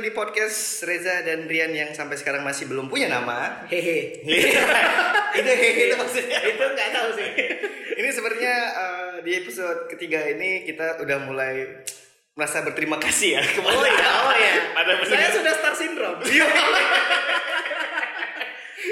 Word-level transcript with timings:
di 0.00 0.10
podcast 0.16 0.82
Reza 0.88 1.20
dan 1.22 1.44
Rian 1.44 1.72
yang 1.76 1.92
sampai 1.92 2.16
sekarang 2.16 2.40
masih 2.40 2.66
belum 2.66 2.88
punya 2.88 3.12
nama. 3.12 3.68
Hehe. 3.68 4.24
itu 5.38 5.50
hehe 5.52 5.82
itu 5.92 5.96
maksudnya. 5.96 6.40
itu 6.40 6.64
nggak 6.64 6.88
tahu 6.92 7.08
sih. 7.20 7.28
Ini 8.00 8.08
sebenarnya 8.08 8.54
eh, 8.72 9.14
di 9.22 9.32
episode 9.36 9.86
ketiga 9.92 10.24
ini 10.24 10.64
kita 10.64 10.98
udah 11.04 11.18
mulai 11.28 11.84
merasa 12.32 12.64
berterima 12.64 12.96
kasih 12.96 13.36
ya 13.36 13.42
kepada 13.44 13.76
Oh 13.76 13.84
iya, 13.84 14.08
oh 14.24 14.34
iya. 14.34 14.54
pada 14.72 14.92
Saya 15.04 15.28
sudah 15.28 15.52
star 15.52 15.74
syndrome. 15.76 16.20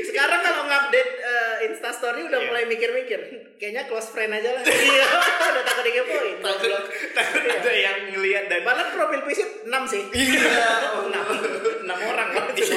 Sekarang 0.01 0.41
kalau 0.41 0.63
ngupdate 0.65 1.13
eh, 1.17 1.67
Insta 1.67 1.91
story 1.91 2.21
udah 2.25 2.39
Iya. 2.39 2.47
mulai 2.47 2.65
mikir-mikir. 2.65 3.21
Kayaknya 3.57 3.83
close 3.87 4.09
friend 4.09 4.31
aja 4.33 4.51
lah. 4.51 4.63
Iya, 4.89 5.07
udah 5.49 5.63
takut 5.65 5.85
dikepoin. 5.85 6.35
takut 6.39 6.71
takut 7.13 7.43
ada 7.43 7.73
yang 7.73 7.97
ngelihat 8.09 8.45
dan 8.47 8.61
Malah 8.63 8.89
profil 8.91 9.23
visit 9.25 9.49
6 9.63 9.73
sih. 9.85 10.03
Iya. 10.09 10.59
6. 11.11 11.85
6 11.85 12.11
orang 12.11 12.29
itu. 12.53 12.63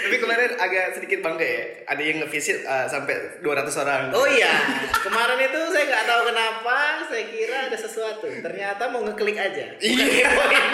Tapi 0.00 0.16
kemarin 0.18 0.56
agak 0.56 0.96
sedikit 0.96 1.20
bangga 1.20 1.44
ya. 1.44 1.62
Ada 1.86 2.02
yang 2.02 2.16
ngevisit 2.20 2.62
eh, 2.62 2.86
sampai 2.86 3.14
200 3.38 3.46
orang. 3.78 4.02
Oh 4.10 4.24
iya, 4.24 4.50
kemarin 4.98 5.38
itu 5.38 5.60
saya 5.68 5.84
nggak 5.86 6.04
tahu 6.04 6.20
kenapa, 6.26 6.76
saya 7.04 7.24
kira 7.26 7.56
ada 7.68 7.76
sesuatu. 7.76 8.26
Ternyata 8.26 8.88
mau 8.88 9.04
ngeklik 9.04 9.36
aja. 9.36 9.76
Ngepoin. 9.76 10.64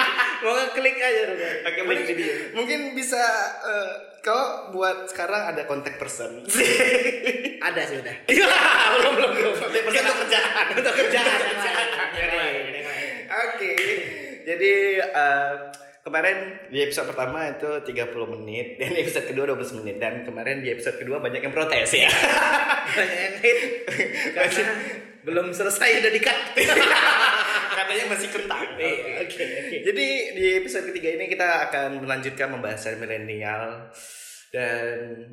Mau 0.46 0.54
ngeklik 0.54 0.96
aja 1.02 1.20
rupanya. 1.26 1.56
Oke, 1.66 1.80
Klik 1.82 1.86
mungkin, 1.86 2.16
mungkin 2.54 2.80
bisa 2.94 3.22
eh, 3.66 3.92
kau 4.22 4.70
buat 4.70 5.10
sekarang 5.10 5.50
ada 5.54 5.66
kontak 5.66 5.98
person. 5.98 6.46
Ada 7.66 7.82
sih 7.82 7.98
udah. 7.98 8.16
Iya, 8.30 8.46
belum 8.94 9.12
belum 9.18 9.30
belum. 9.34 9.52
Kontak 9.58 9.82
person 9.82 10.04
untuk 10.06 10.16
kerjaan. 10.22 10.64
Untuk 10.78 10.94
kerjaan. 10.94 11.38
Oke. 13.26 13.72
Jadi 14.46 14.72
eh, 15.02 15.54
kemarin 16.06 16.38
di 16.70 16.78
episode 16.86 17.10
pertama 17.10 17.50
itu 17.50 17.66
30 17.66 18.34
menit 18.38 18.78
dan 18.78 18.94
di 18.94 19.02
episode 19.02 19.26
kedua 19.26 19.50
12 19.50 19.82
menit 19.82 19.96
dan 19.98 20.22
kemarin 20.22 20.62
di 20.62 20.70
episode 20.70 21.02
kedua 21.02 21.18
banyak 21.18 21.42
yang 21.42 21.50
protes 21.50 21.90
ya. 21.90 22.06
Banyak 22.94 23.18
yang 23.18 23.36
hit 23.42 23.58
karena 24.38 24.64
belum 25.26 25.50
selesai 25.50 26.06
udah 26.06 26.12
di-cut. 26.14 26.38
Katanya 27.78 28.04
masih 28.14 28.28
kentang. 28.30 28.62
Iya, 28.78 29.26
oke, 29.26 29.42
oke. 29.42 29.76
Jadi 29.82 30.06
di 30.38 30.46
episode 30.62 30.86
ketiga 30.94 31.18
ini 31.18 31.26
kita 31.26 31.66
akan 31.68 32.06
melanjutkan 32.06 32.48
membahas 32.54 32.94
milenial 32.94 33.90
dan 34.54 35.26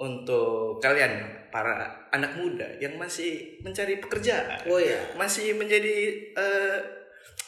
untuk 0.00 0.80
kalian 0.80 1.44
para 1.52 2.08
anak 2.14 2.38
muda 2.40 2.64
yang 2.80 2.96
masih 2.96 3.60
mencari 3.60 4.00
pekerjaan, 4.00 4.64
Oh 4.64 4.80
iya. 4.80 5.12
masih 5.18 5.52
menjadi 5.52 6.24
eh, 6.32 6.78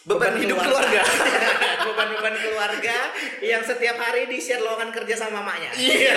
beban, 0.05 0.37
hidup 0.37 0.61
keluarga. 0.61 1.01
Beban-beban 1.89 2.37
keluarga 2.37 2.97
yang 3.41 3.65
setiap 3.65 3.97
hari 3.97 4.29
di-share 4.29 4.61
lowongan 4.61 4.93
kerja 4.93 5.17
sama 5.17 5.41
mamanya. 5.41 5.73
Iya. 5.73 6.13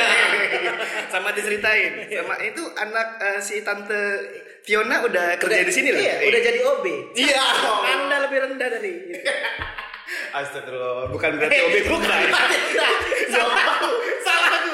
Sama 1.13 1.31
diceritain. 1.31 2.03
Sama 2.11 2.36
itu 2.44 2.63
anak 2.75 3.08
eh, 3.22 3.39
si 3.39 3.63
tante 3.63 4.03
Fiona 4.66 5.06
udah 5.06 5.38
kerja 5.38 5.62
di 5.62 5.74
sini 5.74 5.90
loh. 5.94 6.02
Iya, 6.02 6.16
udah 6.26 6.42
jadi 6.42 6.60
OB. 6.60 6.86
Iya. 7.14 7.38
Anda 7.86 8.16
lebih 8.26 8.38
rendah 8.42 8.68
dari 8.68 8.90
itu. 8.98 9.10
Astagfirullah, 10.38 11.10
bukan 11.10 11.32
berarti 11.38 11.58
OB 11.62 11.76
bukan. 11.88 12.22
Nah, 12.76 12.92
salah 13.32 13.64
aku, 13.72 13.90
salah 14.22 14.50
aku. 14.54 14.74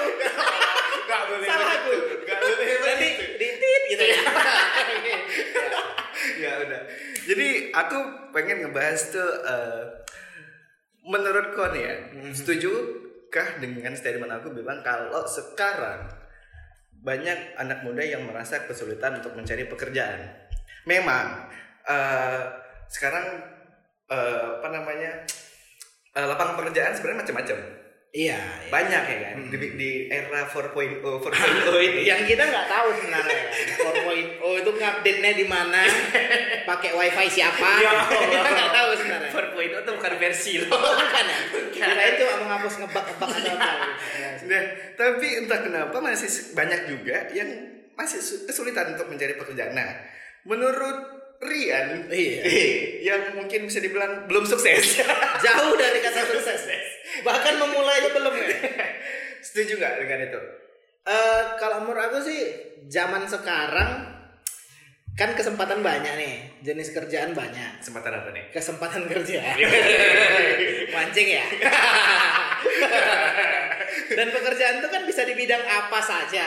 Gak 1.06 1.22
boleh 1.28 1.47
Salah 1.47 1.69
aku. 1.75 1.92
begitu. 1.92 2.23
Gak 2.23 2.38
boleh 2.39 2.75
Berarti 2.81 3.09
ditit 3.36 3.81
gitu 3.89 4.03
ya. 4.03 4.19
ya 6.39 6.52
udah. 6.66 6.81
Jadi 7.22 7.47
aku 7.72 7.97
pengen 8.31 8.58
ngebahas 8.66 9.02
tuh 9.12 9.30
eh, 9.44 9.81
menurut 11.03 11.52
kau 11.53 11.69
nih 11.69 11.84
ya, 11.84 11.95
setuju 12.31 12.72
kah 13.28 13.59
dengan 13.59 13.96
statement 13.96 14.31
aku 14.31 14.51
bilang 14.51 14.84
kalau 14.84 15.24
sekarang 15.24 16.12
banyak 17.01 17.57
anak 17.57 17.81
muda 17.81 18.06
yang 18.06 18.23
merasa 18.29 18.62
kesulitan 18.69 19.17
untuk 19.17 19.34
mencari 19.34 19.66
pekerjaan. 19.66 20.22
Memang 20.85 21.50
eh, 21.89 22.41
sekarang 22.89 23.25
eh, 24.09 24.47
apa 24.62 24.67
namanya 24.69 25.25
eh, 26.13 26.25
lapangan 26.29 26.62
pekerjaan 26.62 26.94
sebenarnya 26.94 27.22
macam-macam. 27.25 27.59
Iya, 28.11 28.35
iya. 28.35 28.67
Banyak 28.67 29.03
ya 29.07 29.17
kan 29.23 29.35
di, 29.47 29.55
di 29.79 29.91
era 30.11 30.44
4.0 30.44 30.99
4.0 30.99 31.31
ini. 31.79 32.03
yang 32.03 32.27
kita 32.27 32.44
nggak 32.44 32.67
tahu 32.67 32.91
sebenarnya 32.91 33.39
kan 33.39 33.47
4.0 34.03 34.59
itu 34.59 34.69
ngupdate-nya 34.69 35.31
di 35.31 35.45
mana 35.47 35.79
pakai 36.67 36.91
wifi 36.91 37.27
siapa 37.31 37.71
Ya 37.79 38.03
kita 38.35 38.50
nggak 38.51 38.71
tahu 38.75 38.89
sebenarnya 39.00 39.29
4.0 39.31 39.63
itu 39.63 39.91
bukan 39.95 40.13
versi 40.19 40.53
loh. 40.59 40.69
oh, 40.69 40.91
bukan 41.00 41.23
ya 41.23 41.39
kirain 41.71 42.13
cuma 42.19 42.33
menghapus 42.44 42.73
ngebak-ngebak 42.79 43.29
atau 43.31 43.53
apa 43.55 43.88
Nah, 44.41 44.63
tapi 44.97 45.27
entah 45.38 45.59
kenapa 45.61 45.97
masih 45.97 46.27
banyak 46.51 46.91
juga 46.91 47.31
yang 47.31 47.47
masih 47.94 48.19
su- 48.19 48.44
kesulitan 48.44 48.91
untuk 48.91 49.07
mencari 49.07 49.39
pekerjaan. 49.39 49.71
Nah, 49.71 49.88
menurut 50.44 51.00
Rian, 51.39 52.05
Iya. 52.05 52.41
yang 53.01 53.21
mungkin 53.33 53.66
bisa 53.66 53.79
dibilang 53.79 54.27
belum 54.27 54.44
sukses. 54.44 55.00
jauh 55.39 55.73
dari 55.73 55.97
kata 55.97 56.21
sukses 56.27 56.61
bahkan 57.21 57.55
memulai 57.55 57.99
aja 57.99 58.09
belum 58.11 58.33
ya 58.33 58.47
Setuju 59.41 59.73
nggak 59.75 59.93
dengan 59.99 60.19
itu? 60.23 60.39
Eh, 61.03 61.41
kalau 61.57 61.81
menurut 61.81 62.03
aku 62.03 62.21
sih 62.21 62.41
zaman 62.85 63.25
sekarang 63.25 64.05
kan 65.11 65.29
kesempatan 65.31 65.81
banyak 65.81 66.13
nih 66.13 66.35
jenis 66.61 66.91
kerjaan 66.91 67.33
banyak 67.33 67.77
Kesempatan 67.77 68.15
apa 68.15 68.29
nih? 68.31 68.45
kesempatan 68.49 69.03
kerja 69.05 69.41
mancing 70.93 71.27
ya 71.31 71.45
dan 74.11 74.27
pekerjaan 74.29 74.75
itu 74.77 74.88
kan 74.88 75.03
bisa 75.03 75.21
di 75.23 75.33
bidang 75.33 75.61
apa 75.61 75.99
saja 75.99 76.45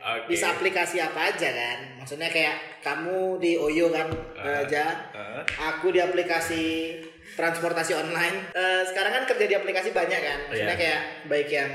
Oke. 0.00 0.32
bisa 0.32 0.50
aplikasi 0.50 0.96
apa 0.98 1.28
aja 1.28 1.48
kan 1.48 1.78
maksudnya 1.96 2.26
kayak 2.26 2.56
kamu 2.80 3.36
di 3.36 3.54
Oyo 3.54 3.90
kan 3.90 4.08
Ah. 4.34 4.64
aja 4.64 4.84
Ah. 5.12 5.44
aku 5.70 5.92
di 5.92 6.00
aplikasi 6.00 6.96
transportasi 7.32 7.92
online 7.92 8.50
Eh, 8.50 8.82
sekarang 8.84 9.12
kan 9.12 9.24
kerja 9.26 9.44
di 9.44 9.54
aplikasi 9.54 9.90
banyak 9.90 10.20
kan 10.20 10.38
maksudnya 10.46 10.66
Iya. 10.68 10.80
kayak 10.80 11.00
baik 11.26 11.48
yang 11.48 11.70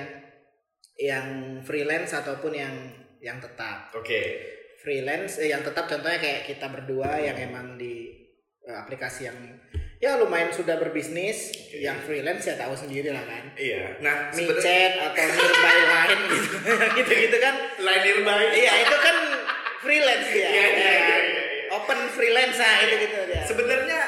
yang 0.96 1.28
freelance 1.62 2.12
ataupun 2.14 2.52
yang 2.52 2.74
yang 3.20 3.38
tetap 3.38 3.92
Oke. 3.92 4.22
freelance 4.78 5.38
eh, 5.38 5.50
yang 5.50 5.60
tetap 5.60 5.86
contohnya 5.86 6.16
kayak 6.16 6.46
kita 6.46 6.68
berdua 6.68 7.18
yang 7.18 7.36
emang 7.36 7.76
di 7.76 8.16
eh, 8.62 8.78
aplikasi 8.78 9.28
yang 9.28 9.38
ya 9.96 10.16
lumayan 10.16 10.50
sudah 10.50 10.76
berbisnis 10.76 11.52
Oke. 11.52 11.82
yang 11.82 12.00
freelance 12.00 12.44
ya 12.44 12.56
tahu 12.56 12.72
sendiri 12.74 13.10
lah 13.10 13.24
kan 13.24 13.52
Iya. 13.56 14.00
Nah, 14.00 14.30
micet 14.30 14.94
atau 14.96 15.26
nearby 15.26 15.78
line 15.92 16.22
gitu 16.30 16.48
gitu-gitu 16.98 17.38
kan 17.38 17.56
lain 17.78 18.02
nearby. 18.18 18.44
iya 18.54 18.74
itu 18.82 18.98
kan 18.98 19.16
freelance 19.78 20.28
Iya, 20.30 20.48
iya, 20.48 20.62
Ya. 20.62 20.68
iya, 20.70 20.92
iya, 20.94 21.18
open 21.72 22.00
freelance 22.08 22.56
nah 22.56 22.76
itu 22.80 22.96
gitu 23.02 23.18
dia 23.26 23.42
Sebenarnya 23.44 24.00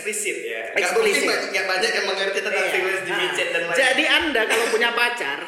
eksplisit 0.00 0.36
ya. 0.40 0.60
Eksplisit. 0.72 1.28
mungkin 1.28 1.28
banyak 1.28 1.52
yang 1.52 1.66
banyak 1.68 1.92
yang 1.92 2.06
mengerti 2.08 2.38
tentang 2.40 2.56
Iya. 2.56 2.72
freelance 2.72 3.04
di 3.04 3.12
Nah, 3.12 3.20
micet 3.20 3.48
dan 3.52 3.62
lain. 3.68 3.76
Jadi 3.76 4.04
Anda 4.08 4.40
kalau 4.48 4.66
punya 4.72 4.90
pacar, 4.90 5.38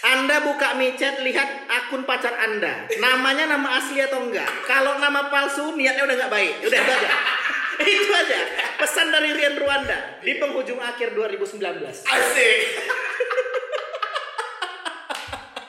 Anda 0.00 0.36
buka 0.40 0.68
micet 0.74 1.14
lihat 1.20 1.48
akun 1.68 2.02
pacar 2.02 2.32
Anda. 2.32 2.88
Namanya 2.96 3.44
nama 3.46 3.76
asli 3.76 4.00
atau 4.00 4.24
enggak? 4.24 4.48
Kalau 4.64 4.96
nama 4.96 5.28
palsu 5.28 5.76
niatnya 5.76 6.08
udah 6.08 6.16
nggak 6.16 6.32
baik. 6.32 6.54
Udah 6.64 6.78
itu 6.78 6.92
aja. 6.94 7.10
itu 7.84 8.10
aja. 8.10 8.38
Pesan 8.78 9.12
dari 9.12 9.30
Rian 9.30 9.54
Ruanda 9.54 10.16
di 10.18 10.32
penghujung 10.34 10.80
akhir 10.80 11.12
2019. 11.12 11.60
Asik. 12.00 12.58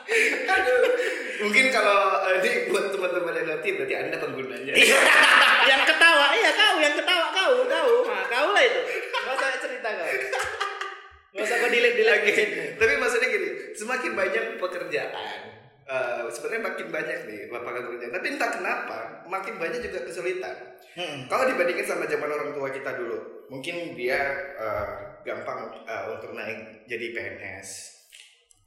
Aduh. 0.50 1.19
Mungkin 1.40 1.66
kalau 1.72 2.00
eh, 2.28 2.34
ini 2.44 2.52
buat 2.68 2.92
teman-teman 2.92 3.32
yang 3.32 3.48
ngerti 3.48 3.70
berarti 3.80 3.96
Anda 3.96 4.18
penggunanya. 4.20 4.74
yang 5.72 5.82
ketawa, 5.88 6.26
iya 6.36 6.52
kau 6.52 6.76
yang 6.84 6.96
ketawa 7.00 7.28
kau, 7.32 7.54
kau. 7.64 7.92
Nah, 8.12 8.26
kau 8.28 8.50
lah 8.52 8.64
itu. 8.64 8.82
Gak 9.16 9.34
usah 9.40 9.50
cerita 9.64 9.90
kau. 9.96 10.08
Gak 11.36 11.44
usah 11.48 11.58
kau 11.64 11.70
delete 11.72 11.96
delete 11.96 12.24
micetnya. 12.28 12.66
Tapi 12.76 12.94
maksudnya 13.00 13.28
gini, 13.32 13.50
semakin 13.72 14.12
banyak 14.20 14.44
pekerjaan, 14.60 15.40
eh, 15.88 16.24
sebenarnya 16.28 16.64
makin 16.68 16.88
banyak 16.92 17.18
nih 17.32 17.40
lapangan 17.48 17.82
pekerjaan. 17.88 18.14
Tapi 18.20 18.28
entah 18.36 18.50
kenapa, 18.52 18.98
makin 19.32 19.56
banyak 19.56 19.80
juga 19.80 20.00
kesulitan. 20.04 20.56
Hmm. 21.00 21.32
Kalau 21.32 21.48
dibandingkan 21.48 21.88
sama 21.88 22.04
zaman 22.10 22.28
orang 22.28 22.52
tua 22.52 22.68
kita 22.68 23.00
dulu, 23.00 23.48
mungkin 23.48 23.96
dia 23.96 24.20
eh, 24.60 24.88
gampang 25.24 25.88
eh, 25.88 26.04
untuk 26.12 26.36
naik 26.36 26.84
jadi 26.84 27.16
PNS. 27.16 27.99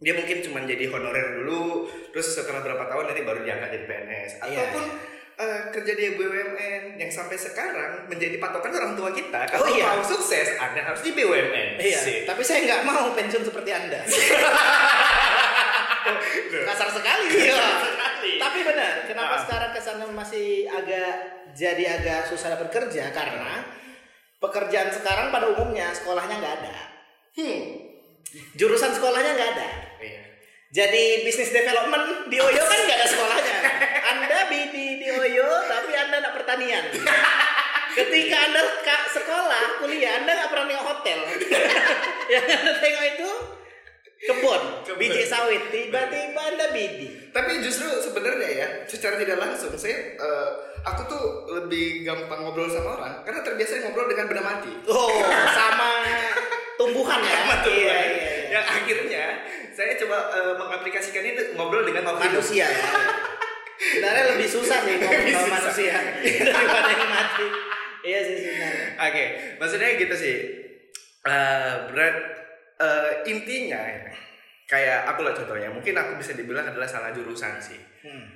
Dia 0.02 0.12
mungkin 0.12 0.42
cuma 0.42 0.58
jadi 0.60 0.84
honorer 0.86 1.38
dulu, 1.38 1.86
terus 2.10 2.26
setelah 2.28 2.58
berapa 2.60 2.84
tahun 2.84 3.04
nanti 3.06 3.22
baru 3.22 3.40
diangkat 3.40 3.70
jadi 3.70 3.86
PNS. 3.86 4.30
Iya. 4.42 4.58
Ataupun 4.60 4.84
eh, 5.32 5.60
kerja 5.72 5.92
di 5.92 6.06
BUMN 6.12 6.82
yang 6.96 7.08
sampai 7.08 7.34
sekarang 7.34 8.04
menjadi 8.04 8.36
patokan 8.36 8.74
orang 8.74 8.92
tua 8.92 9.10
kita. 9.10 9.46
Kalau 9.46 9.62
Oh, 9.62 9.70
iya. 9.70 9.86
mau 9.88 10.02
sukses, 10.02 10.54
Anda 10.56 10.82
harus 10.84 11.00
di 11.00 11.10
BUMN. 11.10 11.78
Iya, 11.78 11.98
tapi 12.24 12.42
saya 12.42 12.62
nggak 12.62 12.82
mau 12.82 13.10
pensiun 13.12 13.42
seperti 13.42 13.70
Anda. 13.70 14.02
Kasar 16.66 16.88
sekali. 16.90 17.26
Sekali. 17.30 18.32
Tapi 18.38 18.58
benar, 18.62 18.94
kenapa 19.04 19.34
Ah. 19.34 19.40
sekarang 19.40 19.70
ke 19.70 19.80
sana 19.80 20.04
masih 20.08 20.66
agak 20.66 21.12
jadi 21.52 21.84
agak 21.92 22.26
susah 22.26 22.52
dapat 22.52 22.68
kerja 22.70 23.10
karena 23.10 23.62
pekerjaan 24.36 24.90
sekarang 24.90 25.30
pada 25.30 25.46
umumnya 25.48 25.90
sekolahnya 25.92 26.36
nggak 26.38 26.54
ada. 26.60 26.74
Hmm. 27.32 27.62
Jurusan 28.56 28.90
sekolahnya 28.96 29.32
nggak 29.36 29.50
ada. 29.56 29.68
Iya. 30.00 30.22
Jadi 30.72 31.04
bisnis 31.28 31.52
development 31.52 32.32
di 32.32 32.40
Oyo 32.40 32.62
kan 32.64 32.78
nggak 32.80 32.98
ada 32.98 33.08
sekolahnya. 33.08 33.56
Anda 34.16 34.38
BD 34.48 34.74
di 35.04 35.08
Oyo 35.12 35.48
tapi 35.68 35.92
Anda 35.92 36.16
nak 36.24 36.32
pertanian. 36.40 36.84
Ketika 37.92 38.36
Anda 38.48 38.62
sekolah, 39.12 39.84
kuliah, 39.84 40.24
Anda 40.24 40.32
nggak 40.32 40.48
pernah 40.48 40.64
nengok 40.64 40.86
hotel. 40.96 41.18
Yang 42.32 42.46
Anda 42.56 42.72
tengok 42.80 43.04
itu 43.04 43.30
kebun, 44.22 44.62
Kebun. 44.88 44.96
biji 44.96 45.28
sawit. 45.28 45.68
Tiba-tiba 45.68 46.40
Anda 46.40 46.72
BD. 46.72 47.00
Tapi 47.36 47.60
justru 47.60 47.92
sebenarnya 48.00 48.48
ya, 48.48 48.68
secara 48.88 49.20
tidak 49.20 49.44
langsung 49.44 49.76
saya 49.76 50.16
eh, 50.16 50.48
aku 50.88 51.04
tuh 51.04 51.24
lebih 51.52 52.00
gampang 52.08 52.48
ngobrol 52.48 52.72
sama 52.72 52.96
orang 52.96 53.14
karena 53.28 53.44
terbiasa 53.44 53.84
ngobrol 53.84 54.08
dengan 54.08 54.24
benda 54.32 54.40
mati. 54.40 54.72
Oh, 54.88 55.20
sama 55.52 55.90
tumbuhan 56.76 57.18
ya. 57.20 57.32
Sama 57.42 57.54
tuh, 57.60 57.72
Iya, 57.72 57.86
Bang. 57.86 57.98
iya, 58.08 58.12
iya. 58.12 58.30
Yang 58.52 58.64
akhirnya 58.68 59.24
saya 59.72 59.92
coba 59.96 60.16
eh, 60.30 60.54
mengaplikasikan 60.56 61.24
itu 61.24 61.42
ngobrol 61.56 61.82
dengan. 61.82 62.04
Manusia 62.04 62.66
ya. 62.66 62.86
Sebenarnya 63.82 64.24
lebih 64.36 64.46
susah 64.46 64.78
sih 64.86 64.94
Lebih 64.94 65.34
sama 65.34 65.42
susah. 65.42 65.52
manusia 65.58 65.94
daripada 66.54 66.90
yang 66.92 67.10
mati. 67.10 67.46
Iya 68.02 68.20
sih 68.22 68.36
sebenarnya. 68.38 68.86
Oke, 69.00 69.24
maksudnya 69.58 69.88
gitu 69.96 70.14
sih. 70.14 70.36
Eh, 71.22 71.72
berat 71.90 72.16
eh, 72.78 73.10
intinya 73.26 73.78
ya, 73.78 74.10
kayak 74.66 75.06
aku 75.06 75.22
lah 75.22 75.34
contohnya, 75.34 75.70
mungkin 75.70 75.94
aku 75.94 76.18
bisa 76.18 76.34
dibilang 76.34 76.66
adalah 76.66 76.86
salah 76.86 77.10
jurusan 77.10 77.62
sih. 77.62 77.78
Hmm. 78.02 78.26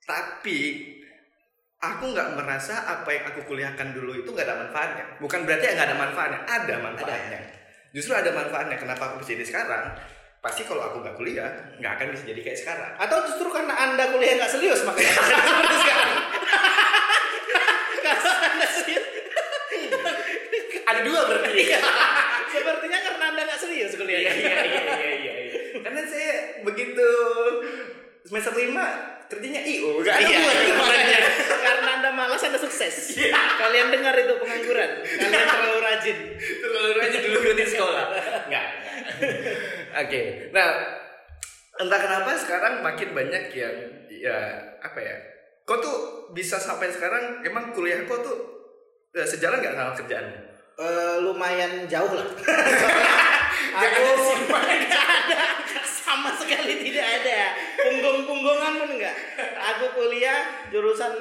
Tapi 0.00 0.88
aku 1.76 2.04
nggak 2.12 2.36
merasa 2.36 2.80
apa 2.84 3.08
yang 3.08 3.24
aku 3.28 3.44
kuliahkan 3.44 3.92
dulu 3.92 4.16
itu 4.16 4.28
nggak 4.28 4.46
ada 4.48 4.56
manfaatnya. 4.56 5.04
Bukan 5.20 5.44
berarti 5.44 5.64
nggak 5.70 5.86
ada 5.86 5.96
manfaatnya, 5.96 6.40
ada 6.44 6.74
manfaatnya. 6.80 7.40
Justru 7.90 8.12
ada 8.14 8.30
manfaatnya. 8.30 8.78
Kenapa 8.78 9.12
aku 9.12 9.22
bisa 9.22 9.34
jadi 9.34 9.46
sekarang? 9.46 9.98
Pasti 10.40 10.64
kalau 10.64 10.80
aku 10.88 11.04
nggak 11.04 11.16
kuliah, 11.20 11.52
nggak 11.76 11.92
akan 12.00 12.06
bisa 12.16 12.24
jadi 12.24 12.40
kayak 12.40 12.58
sekarang. 12.58 12.92
Atau 12.96 13.28
justru 13.28 13.52
karena 13.52 13.76
anda 13.76 14.08
kuliah 14.08 14.40
nggak 14.40 14.52
serius 14.52 14.80
makanya 14.88 15.12
sekarang. 15.84 16.12
Karena 18.00 18.32
anda 18.48 18.66
serius. 18.72 19.04
Ada 20.88 21.00
dua 21.04 21.20
berarti. 21.28 21.60
Iya. 21.60 21.80
Sepertinya 22.50 22.98
karena 23.04 23.24
anda 23.36 23.42
nggak 23.46 23.60
serius 23.60 23.92
kuliah. 24.00 24.20
iya 24.24 24.32
iya 24.32 24.54
iya 24.64 24.82
iya 24.96 25.12
iya. 25.12 25.32
Karena 25.84 26.00
saya 26.08 26.64
begitu 26.64 27.08
semester 28.24 28.54
lima 28.56 29.19
kerjanya 29.30 29.62
IO, 29.62 30.02
nggak 30.02 30.10
ada 30.10 30.26
Iya, 30.26 30.38
buat 30.42 30.56
makanya. 30.74 31.20
karena 31.46 31.90
anda 31.96 32.10
malas 32.10 32.42
anda 32.42 32.58
sukses. 32.58 33.14
Kalian 33.30 33.88
dengar 33.88 34.10
itu 34.12 34.34
pengangguran. 34.36 34.90
Kalian 35.00 35.46
terlalu 35.46 35.78
rajin. 35.80 36.18
terlalu 36.36 36.92
rajin 36.98 37.22
dulu 37.24 37.50
di 37.54 37.64
sekolah. 37.64 38.04
Enggak. 38.50 38.66
Oke. 39.96 40.20
Nah, 40.50 40.68
entah 41.78 42.00
kenapa 42.02 42.30
sekarang 42.34 42.82
makin 42.82 43.14
banyak 43.14 43.44
yang 43.54 43.76
ya 44.10 44.38
apa 44.82 44.98
ya? 44.98 45.16
Kau 45.62 45.78
tuh 45.78 45.98
bisa 46.30 46.58
sampai 46.58 46.90
sekarang 46.90 47.46
emang 47.46 47.70
kuliah 47.70 48.02
kau 48.04 48.18
tuh 48.18 48.38
ya, 49.14 49.22
sejalan 49.22 49.62
nggak 49.62 49.78
sama 49.78 49.94
kerjaanmu? 49.94 50.36
Eh, 50.80 51.16
lumayan 51.22 51.86
jauh 51.86 52.10
lah. 52.10 52.26
Nggak 53.70 53.90
aku 53.92 54.02
sama 56.10 56.30
sekali 56.34 56.74
tidak 56.80 57.06
ada 57.22 57.38
punggung-punggungan 57.78 58.72
pun 58.76 58.90
enggak. 58.92 59.14
Aku 59.70 59.94
kuliah 59.94 60.42
jurusan 60.68 61.12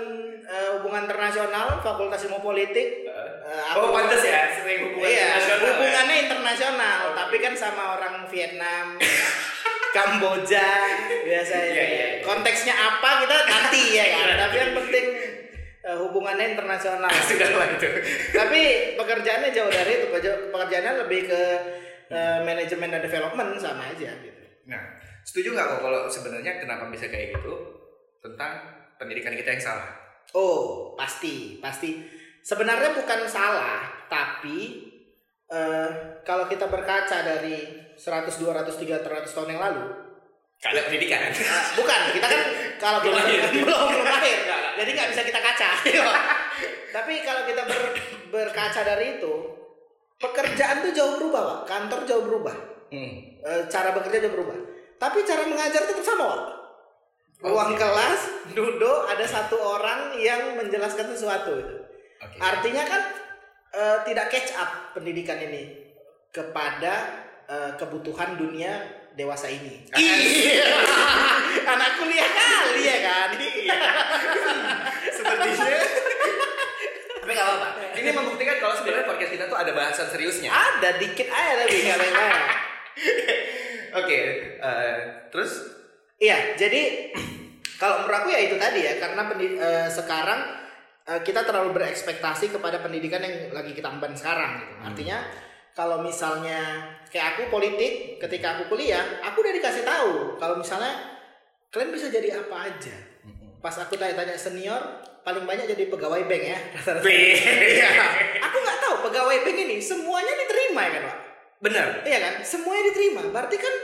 eh, 0.41 0.69
hubungan 0.73 1.05
internasional, 1.05 1.77
Fakultas 1.79 2.25
Ilmu 2.25 2.39
Politik. 2.39 3.05
Eh, 3.05 3.61
aku- 3.69 3.81
Oh 3.81 3.91
pantas 3.91 4.19
ya, 4.19 4.49
sering 4.51 4.81
hubungan 4.87 5.05
iya, 5.07 5.25
internasional. 5.29 5.57
ya? 5.59 5.69
hubungannya 5.71 6.15
internasional, 6.19 6.99
Oke. 7.03 7.15
tapi 7.15 7.35
kan 7.37 7.53
sama 7.53 7.83
orang 7.95 8.25
Vietnam, 8.25 8.85
Kamboja, 9.95 10.69
biasanya. 11.23 11.65
Iya, 11.67 11.83
iya, 11.83 12.05
iya. 12.11 12.21
Konteksnya 12.21 12.73
apa 12.73 13.09
kita 13.21 13.35
nanti 13.43 13.83
ya 13.91 14.05
kan. 14.07 14.25
Iya. 14.27 14.35
tapi 14.39 14.55
yang 14.59 14.73
penting 14.75 15.05
eh, 15.79 15.97
hubungannya 15.97 16.45
internasional. 16.51 17.09
Sudah 17.29 17.49
lah 17.51 17.67
itu. 17.69 17.89
tapi 18.31 18.61
pekerjaannya 18.95 19.49
jauh 19.49 19.69
dari 19.69 19.91
itu. 19.95 20.05
Pekerja- 20.07 20.49
Pekerjaannya 20.49 20.93
lebih 20.99 21.21
ke 21.25 21.41
eh, 22.09 22.39
manajemen 22.43 22.89
dan 22.89 23.01
development 23.01 23.57
sama 23.57 23.85
aja 23.87 24.09
gitu. 24.15 24.38
Nah, 24.69 24.81
setuju 25.23 25.51
nggak 25.51 25.67
kok 25.67 25.81
kalau 25.81 26.01
sebenarnya 26.05 26.57
kenapa 26.57 26.85
bisa 26.87 27.09
kayak 27.09 27.33
gitu 27.33 27.53
tentang 28.19 28.61
pendidikan 28.95 29.33
kita 29.33 29.49
yang 29.51 29.63
salah? 29.63 29.89
Oh, 30.31 30.93
pasti, 30.93 31.57
pasti. 31.57 31.97
Sebenarnya 32.39 32.93
bukan 32.93 33.25
salah, 33.25 33.81
tapi 34.05 34.85
eh, 35.45 35.89
kalau 36.21 36.45
kita 36.45 36.69
berkaca 36.69 37.17
dari 37.19 37.57
100, 37.97 38.29
200, 38.37 38.69
300 38.69 39.01
tahun 39.27 39.49
yang 39.51 39.61
lalu, 39.61 39.85
Gak 40.59 40.75
ada 40.75 40.81
pendidikan. 40.85 41.23
eh, 41.23 41.65
bukan, 41.73 41.99
kita 42.13 42.27
kan 42.27 42.41
kalau 42.83 42.99
Belum 42.99 43.15
kita 43.15 43.47
belum 43.49 43.79
belum 43.89 44.05
lahir, 44.05 44.37
jadi 44.75 44.89
nggak 44.91 45.09
bisa 45.09 45.21
kita 45.23 45.39
kaca. 45.39 45.69
tapi 46.95 47.13
kalau 47.23 47.47
kita 47.47 47.63
ber- 47.63 47.95
berkaca 48.29 48.81
dari 48.83 49.17
itu, 49.17 49.33
pekerjaan 50.15 50.83
tuh 50.83 50.91
jauh 50.91 51.15
berubah, 51.15 51.41
Pak. 51.41 51.59
Kantor 51.65 51.99
jauh 52.03 52.23
berubah, 52.23 52.55
Hmm. 52.89 53.39
Eh, 53.39 53.63
cara 53.69 53.93
bekerja 53.93 54.19
jauh 54.19 54.35
berubah. 54.35 54.58
Tapi 54.99 55.23
cara 55.23 55.47
mengajar 55.47 55.87
tetap 55.87 56.03
sama, 56.03 56.27
Pak. 56.27 56.41
Ruang 57.39 57.71
Oke. 57.71 57.79
kelas, 57.79 58.19
duduk, 58.51 59.07
ada 59.07 59.23
satu 59.23 59.55
orang 59.55 60.11
yang 60.19 60.59
menjelaskan 60.59 61.07
sesuatu. 61.07 61.55
Oke. 62.19 62.35
Artinya 62.43 62.83
kan 62.83 63.01
eh, 63.71 63.97
tidak 64.11 64.27
catch 64.27 64.51
up 64.59 64.91
pendidikan 64.91 65.39
ini 65.39 65.87
kepada 66.35 67.23
eh, 67.47 67.71
kebutuhan 67.79 68.35
dunia 68.35 68.83
dewasa 69.15 69.47
ini. 69.47 69.87
Iya. 69.95 70.67
Anak 71.63 71.95
kuliah 71.95 72.27
kali 72.27 72.81
ya 72.83 72.97
kan. 72.99 73.29
Sepertinya. 75.15 75.79
Tapi 77.23 77.31
gak 77.31 77.45
apa-apa. 77.45 77.67
Ini 77.95 78.09
membuktikan 78.11 78.57
kalau 78.59 78.75
sebenarnya 78.75 79.05
podcast 79.07 79.31
kita 79.31 79.45
tuh 79.47 79.55
ada 79.55 79.71
bahasan 79.71 80.11
seriusnya. 80.11 80.51
Ada 80.51 80.99
dikit 80.99 81.29
aja 81.31 81.53
tapi 81.63 81.77
nggak 81.87 81.99
banyak. 82.03 82.43
Oke. 83.95 84.19
eh, 84.55 84.95
terus? 85.29 85.51
Iya, 86.17 86.53
jadi 86.53 87.11
kalau 87.75 88.03
menurut 88.03 88.17
aku 88.17 88.27
ya 88.29 88.39
itu 88.43 88.55
tadi 88.55 88.83
ya 88.83 88.99
karena 88.99 89.21
pendi- 89.25 89.55
eh, 89.55 89.87
sekarang 89.87 90.39
eh, 91.05 91.21
kita 91.23 91.41
terlalu 91.41 91.73
berekspektasi 91.73 92.51
kepada 92.51 92.79
pendidikan 92.79 93.23
yang 93.23 93.49
lagi 93.49 93.71
kita 93.71 93.87
emban 93.87 94.11
sekarang 94.11 94.59
gitu. 94.59 94.73
Artinya 94.83 95.17
kalau 95.71 96.03
misalnya 96.03 96.59
kayak 97.07 97.33
aku 97.33 97.47
politik 97.47 98.19
ketika 98.19 98.57
aku 98.57 98.67
kuliah, 98.67 99.23
aku 99.23 99.39
udah 99.39 99.53
dikasih 99.53 99.81
tahu 99.81 100.35
kalau 100.35 100.59
misalnya 100.59 100.91
kalian 101.69 101.89
bisa 101.89 102.09
jadi 102.09 102.35
apa 102.35 102.67
aja. 102.67 102.95
Pas 103.59 103.75
aku 103.75 103.95
tanya-tanya 103.95 104.35
senior, 104.35 104.79
paling 105.21 105.43
banyak 105.43 105.67
jadi 105.67 105.87
pegawai 105.87 106.23
bank 106.25 106.43
ya. 106.45 106.59
rata-rata. 106.75 107.03
Iya. 107.75 107.89
aku 108.39 108.55
nggak 108.57 108.79
tahu 108.79 108.95
pegawai 109.07 109.37
bank 109.43 109.57
ini 109.57 109.79
semuanya 109.79 110.35
diterima 110.35 110.81
ya 110.81 110.91
kan 110.91 111.03
pak? 111.05 111.17
Benar. 111.59 111.87
Iya 112.03 112.17
kan, 112.19 112.33
semuanya 112.41 112.83
diterima. 112.87 113.21
Berarti 113.29 113.55
kan 113.55 113.75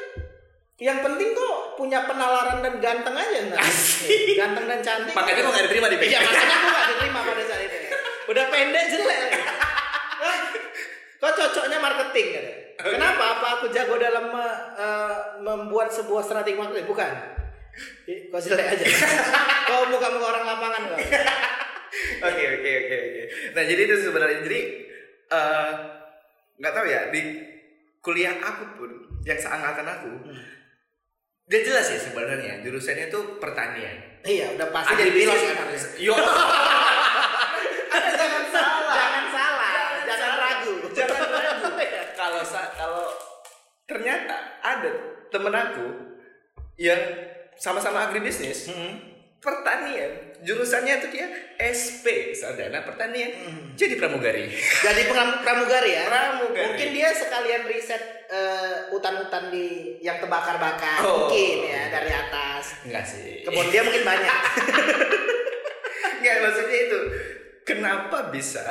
yang 0.76 1.00
penting 1.00 1.32
kok 1.32 1.56
punya 1.76 2.04
penalaran 2.04 2.60
dan 2.60 2.80
ganteng 2.80 3.16
aja 3.16 3.38
enggak? 3.42 3.60
Asik. 3.60 4.36
Ganteng 4.36 4.66
dan 4.66 4.80
cantik. 4.80 5.12
Makanya 5.12 5.40
kok 5.42 5.52
gak 5.52 5.66
diterima 5.68 5.88
di 5.88 5.98
Iya, 6.02 6.20
PK. 6.20 6.26
makanya 6.26 6.56
aku 6.58 6.68
gak 6.70 6.88
diterima 6.90 7.20
pada 7.22 7.44
saat 7.44 7.62
itu. 7.64 7.78
Udah 8.26 8.46
pendek 8.50 8.86
jelek. 8.90 9.20
Kok 11.16 11.32
cocoknya 11.34 11.78
marketing 11.80 12.28
kan? 12.34 12.46
Kenapa? 12.78 13.24
Apa 13.34 13.48
aku 13.56 13.66
jago 13.72 13.96
dalam 13.96 14.30
me- 14.30 14.64
eh, 14.76 15.16
membuat 15.42 15.90
sebuah 15.90 16.22
strategi 16.22 16.54
marketing? 16.54 16.86
Bukan. 16.86 17.12
Kok 18.30 18.42
jelek 18.42 18.68
aja. 18.70 18.86
Kau 19.66 19.88
muka-muka 19.88 20.26
orang 20.30 20.46
lapangan 20.46 20.82
kok. 20.86 21.00
Oke 22.22 22.44
oke 22.54 22.72
oke 22.78 22.96
oke. 22.98 23.22
Nah 23.52 23.64
jadi 23.64 23.82
itu 23.82 23.96
sebenarnya 24.02 24.40
jadi 24.44 24.60
eh, 25.30 25.72
nggak 26.56 26.74
tahu 26.74 26.86
ya 26.86 27.02
di 27.10 27.22
kuliah 28.06 28.38
aku 28.38 28.78
pun 28.78 28.92
yang 29.26 29.34
seangkatan 29.36 29.82
aku 29.84 30.12
dia 31.46 31.62
jelas 31.62 31.86
ya 31.88 32.00
sebenarnya 32.00 32.62
jurusannya 32.62 33.06
itu 33.08 33.20
pertanian. 33.38 33.98
Iya, 34.22 34.54
udah 34.54 34.70
pasti 34.70 34.92
Ada 34.92 35.02
jadi 35.04 35.12
bisnis. 35.12 35.26
pilot 35.30 35.42
kan 35.44 35.58
harusnya. 35.60 35.92
Yo. 36.00 36.16
Jangan 38.16 38.44
salah. 38.50 38.94
Jangan 38.94 39.26
salah, 39.30 39.72
jangan 40.04 40.34
ragu. 40.36 40.74
Jangan 40.92 41.22
ragu. 41.32 41.66
kalau 42.20 42.42
sa- 42.42 42.74
kalau 42.74 43.06
ternyata 43.86 44.36
ada 44.60 44.92
temen 45.28 45.54
aku 45.54 45.86
yang 46.76 47.02
sama-sama 47.56 48.04
agribisnis 48.04 48.68
Hmm. 48.68 49.15
Pertanian 49.46 50.10
jurusannya 50.42 50.94
itu 50.98 51.08
dia 51.12 51.28
SP 51.56 52.06
sarjana 52.32 52.82
pertanian 52.82 53.30
Hmm. 53.32 53.72
jadi 53.74 53.94
pramugari 53.96 54.50
Jadi 54.82 55.02
pram- 55.06 55.40
pramugari 55.40 55.94
ya. 55.94 56.04
Pramugari. 56.04 56.66
Mungkin 56.68 56.90
dia 56.92 57.10
sekalian 57.12 57.64
riset 57.64 58.02
eh, 58.26 58.90
hutan-hutan 58.90 59.48
di 59.48 59.68
yang 60.00 60.18
terbakar-bakar 60.18 61.00
Oh. 61.00 61.30
mungkin 61.30 61.58
ya 61.64 61.88
dari 61.90 62.10
atas. 62.10 62.82
enggak 62.84 63.06
sih 63.06 63.42
Kebun 63.42 63.70
dia 63.70 63.82
mungkin 63.82 64.02
banyak. 64.04 64.40
enggak 66.18 66.36
maksudnya 66.42 66.80
itu 66.82 67.00
kenapa 67.64 68.18
bisa 68.30 68.62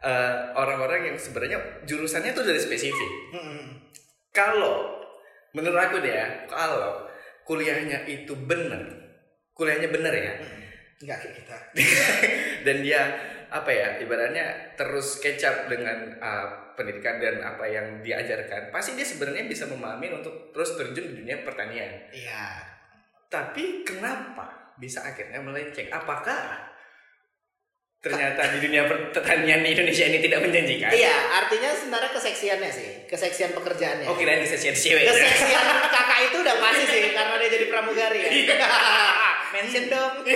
eh, 0.00 0.34
orang-orang 0.54 1.00
yang 1.06 1.16
sebenarnya 1.16 1.58
jurusannya 1.82 2.30
itu 2.30 2.42
dari 2.42 2.56
spesifik 2.58 3.10
Hmm. 3.32 3.64
kalau 4.30 5.00
menurut 5.50 5.80
aku 5.80 5.98
deh 5.98 6.12
ya 6.12 6.26
kalau 6.46 7.04
kuliahnya 7.42 8.06
itu 8.06 8.30
benar 8.38 9.09
kuliahnya 9.60 9.92
benar 9.92 10.08
ya 10.10 10.32
Enggak 11.00 11.16
kayak 11.18 11.34
kita. 11.36 11.56
dan 12.68 12.76
dia 12.80 13.00
apa 13.48 13.66
ya 13.68 13.98
ibaratnya 13.98 14.46
terus 14.74 15.16
kecap 15.18 15.66
dengan 15.66 16.16
uh, 16.16 16.46
pendidikan 16.72 17.16
dan 17.16 17.40
apa 17.40 17.64
yang 17.64 17.98
diajarkan 17.98 18.68
pasti 18.68 18.94
dia 18.94 19.02
sebenarnya 19.02 19.44
bisa 19.44 19.66
memahami 19.66 20.12
untuk 20.12 20.48
terus 20.50 20.72
terjun 20.74 21.08
di 21.08 21.20
dunia 21.20 21.40
pertanian 21.40 22.08
Iya. 22.08 22.46
tapi 23.26 23.82
kenapa 23.82 24.72
bisa 24.76 25.02
akhirnya 25.02 25.40
melenceng 25.40 25.88
apakah 25.88 26.68
ternyata 27.98 28.56
di 28.56 28.64
dunia 28.64 28.84
pertanian 29.10 29.60
di 29.60 29.72
Indonesia 29.72 30.04
ini 30.04 30.18
tidak 30.20 30.40
menjanjikan 30.40 30.88
Iya, 30.88 31.16
artinya 31.36 31.68
sebenarnya 31.74 32.10
keseksiannya 32.10 32.70
sih, 32.70 32.88
keseksian 33.04 33.52
pekerjaannya. 33.52 34.08
oh 34.08 34.16
kirain 34.16 34.40
keseksian 34.40 34.72
cewek? 34.72 35.04
Keseksian 35.04 35.64
kakak 35.84 36.20
itu 36.28 36.36
udah 36.38 36.56
pasti 36.56 36.84
sih 36.86 37.02
karena 37.10 37.34
dia 37.36 37.50
jadi 37.50 37.66
pramugari 37.68 38.18
ya. 38.20 38.30
Mention 39.50 39.84
dong. 39.90 40.14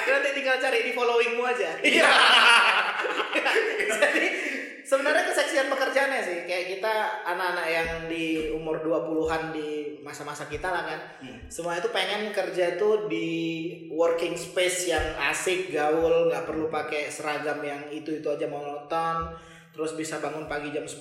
Aku 0.00 0.08
nanti 0.10 0.30
tinggal 0.32 0.56
cari 0.58 0.82
di 0.86 0.92
followingmu 0.96 1.42
aja. 1.44 1.70
Iya. 1.82 2.10
Jadi 4.00 4.28
sebenarnya 4.82 5.28
keseksian 5.30 5.70
pekerjaannya 5.70 6.20
sih 6.24 6.38
kayak 6.50 6.66
kita 6.78 6.94
anak-anak 7.22 7.66
yang 7.70 7.88
di 8.10 8.50
umur 8.50 8.82
20-an 8.82 9.54
di 9.54 10.00
masa-masa 10.02 10.50
kita 10.50 10.66
lah 10.72 10.82
kan. 10.88 11.00
Semua 11.46 11.78
itu 11.78 11.92
pengen 11.94 12.34
kerja 12.34 12.74
tuh 12.80 13.06
di 13.06 13.28
working 13.92 14.34
space 14.34 14.90
yang 14.90 15.04
asik, 15.30 15.70
gaul, 15.70 16.30
nggak 16.32 16.48
perlu 16.48 16.66
pakai 16.72 17.12
seragam 17.12 17.62
yang 17.62 17.86
itu-itu 17.92 18.26
aja 18.26 18.50
monoton. 18.50 19.36
Terus 19.70 19.94
bisa 19.94 20.18
bangun 20.18 20.50
pagi 20.50 20.74
jam 20.74 20.82
10, 20.82 20.98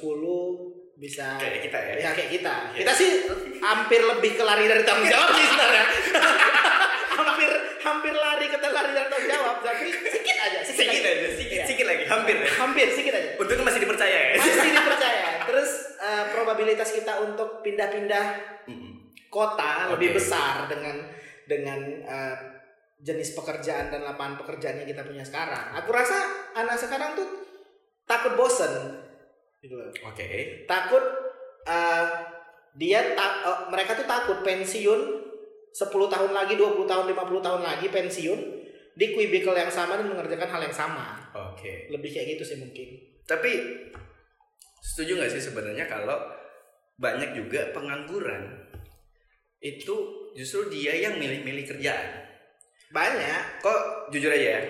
bisa 1.00 1.40
Kayak 1.40 1.64
kita 1.64 1.78
ya? 1.80 1.94
Ya 1.98 2.10
kayak 2.12 2.30
kita. 2.30 2.56
Kita 2.76 2.92
sih 2.92 3.10
hampir 3.58 4.02
lebih 4.04 4.36
ke 4.36 4.44
lari 4.44 4.68
dari 4.68 4.84
tanggung 4.84 5.08
jawab 5.08 5.32
sih 5.32 5.46
sebenarnya. 5.48 5.84
hampir 7.20 7.50
hampir 7.80 8.14
lari 8.14 8.46
ke 8.48 8.58
lari 8.60 8.92
dari 8.92 9.08
tanggung 9.08 9.30
jawab, 9.30 9.56
tapi 9.60 9.88
sedikit 9.92 10.38
aja, 10.38 10.60
sedikit, 10.62 10.92
sedikit 10.92 11.04
aja. 11.04 11.28
sedikit 11.32 11.48
Iya. 11.50 11.64
sedikit 11.66 11.86
lagi 11.88 12.04
hampir 12.06 12.36
ya 12.36 12.48
Hampir 12.56 12.86
sedikit 12.92 13.14
aja. 13.16 13.30
untungnya 13.36 13.64
masih 13.66 13.82
dipercaya 13.82 14.18
ya 14.20 14.32
Masih 14.38 14.72
dipercaya. 14.78 15.24
Terus 15.44 15.72
eh, 15.98 16.24
probabilitas 16.30 16.90
kita 16.92 17.14
untuk 17.22 17.50
pindah-pindah 17.60 18.26
kota 19.30 19.72
Oke. 19.88 19.92
lebih 19.98 20.10
besar 20.16 20.68
dengan 20.68 20.96
dengan 21.46 21.80
eh, 22.04 22.36
jenis 23.00 23.32
pekerjaan 23.34 23.88
dan 23.88 24.04
lapangan 24.04 24.36
pekerjaan 24.38 24.84
yang 24.84 24.90
kita 24.90 25.04
punya 25.04 25.24
sekarang. 25.24 25.72
Aku 25.80 25.90
rasa 25.90 26.20
anak 26.54 26.76
sekarang 26.76 27.16
tuh 27.16 27.28
takut 28.04 28.36
bosen. 28.36 29.08
Gitu 29.60 29.76
loh. 29.76 29.92
oke 29.92 30.28
takut 30.72 31.04
uh, 31.68 32.08
dia 32.80 33.12
tak 33.12 33.32
uh, 33.44 33.60
mereka 33.68 34.00
tuh 34.00 34.08
takut 34.08 34.40
pensiun 34.40 35.30
10 35.70 35.86
tahun 35.86 36.32
lagi, 36.34 36.58
20 36.58 36.90
tahun, 36.90 37.06
50 37.14 37.46
tahun 37.46 37.62
lagi 37.62 37.88
pensiun 37.94 38.40
di 38.98 39.06
kubikel 39.16 39.54
yang 39.54 39.70
sama 39.70 39.96
dan 39.96 40.10
mengerjakan 40.10 40.50
hal 40.50 40.62
yang 40.66 40.76
sama. 40.76 41.30
oke 41.32 41.92
Lebih 41.94 42.10
kayak 42.10 42.40
gitu 42.40 42.44
sih 42.44 42.58
mungkin. 42.58 43.00
Tapi 43.24 43.52
setuju 44.82 45.22
nggak 45.22 45.32
sih 45.32 45.44
sebenarnya 45.44 45.86
kalau 45.86 46.18
banyak 47.00 47.38
juga 47.38 47.72
pengangguran 47.72 48.68
itu 49.60 49.96
justru 50.36 50.72
dia 50.72 50.96
yang 50.96 51.16
milih-milih 51.20 51.68
kerjaan. 51.68 52.28
Banyak. 52.90 53.62
Kok 53.62 54.10
jujur 54.10 54.34
aja 54.34 54.58
ya, 54.58 54.62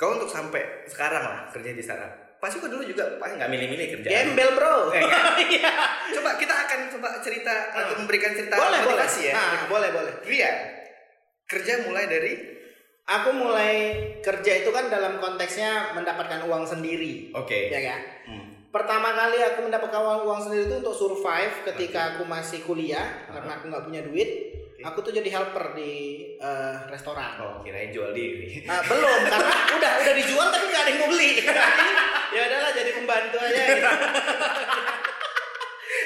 kau 0.00 0.16
untuk 0.16 0.32
sampai 0.32 0.88
sekarang 0.88 1.22
lah 1.22 1.40
kerja 1.52 1.76
di 1.76 1.82
startup, 1.84 2.14
pasti 2.40 2.56
kau 2.56 2.66
dulu 2.66 2.82
juga 2.82 3.04
pasti 3.20 3.36
nggak 3.36 3.50
milih-milih 3.52 3.86
kerjaan. 3.94 4.14
Gembel, 4.26 4.50
Bro. 4.52 4.76
Eh, 4.90 5.02
kan? 5.04 5.24
Coba 6.10 6.30
kita 6.34 6.54
akan 6.56 6.78
coba 6.90 7.08
cerita 7.20 7.52
atau 7.70 7.94
memberikan 8.00 8.32
cerita 8.32 8.56
boleh, 8.56 8.80
boleh. 8.80 8.96
motivasi 8.96 9.20
ya. 9.28 9.32
Nah, 9.36 9.68
boleh, 9.68 9.88
boleh. 9.92 10.12
Iya. 10.24 10.52
Kerja 11.44 11.84
mulai 11.84 12.06
dari 12.06 12.34
Aku 13.02 13.34
mulai 13.34 13.74
kerja 14.22 14.62
itu 14.62 14.70
kan 14.70 14.86
dalam 14.86 15.18
konteksnya 15.18 15.98
mendapatkan 15.98 16.46
uang 16.46 16.62
sendiri. 16.62 17.34
oke. 17.34 17.58
Ya 17.66 17.80
kan? 17.82 18.00
Hmm. 18.24 18.46
Pertama 18.70 19.10
kali 19.10 19.42
aku 19.42 19.66
mendapatkan 19.66 19.98
uang, 19.98 20.20
uang 20.30 20.40
sendiri 20.40 20.70
itu 20.70 20.78
untuk 20.78 20.94
survive 20.94 21.50
ketika 21.66 22.14
aku 22.14 22.22
masih 22.22 22.62
kuliah 22.62 23.02
Ah. 23.26 23.34
karena 23.34 23.58
aku 23.58 23.64
nggak 23.66 23.82
punya 23.82 24.00
duit. 24.06 24.30
Aku 24.82 24.98
tuh 25.00 25.12
jadi 25.12 25.28
helper 25.28 25.74
di 25.74 25.92
eh, 26.34 26.74
restoran. 26.88 27.36
Oh, 27.38 27.60
kirain 27.60 27.90
jual 27.90 28.10
diri. 28.10 28.64
Ah, 28.64 28.80
belum 28.80 29.20
karena 29.24 29.52
udah 29.76 29.92
udah 30.00 30.14
dijual 30.14 30.46
tapi 30.48 30.64
nggak 30.66 30.82
ada 30.82 30.90
yang 30.90 30.98
mau 30.98 31.08
beli. 31.08 31.30
ya 32.34 32.40
udahlah 32.42 32.72
jadi 32.72 32.90
pembantu 32.94 33.36
aja. 33.38 33.60
Gitu. 33.60 33.88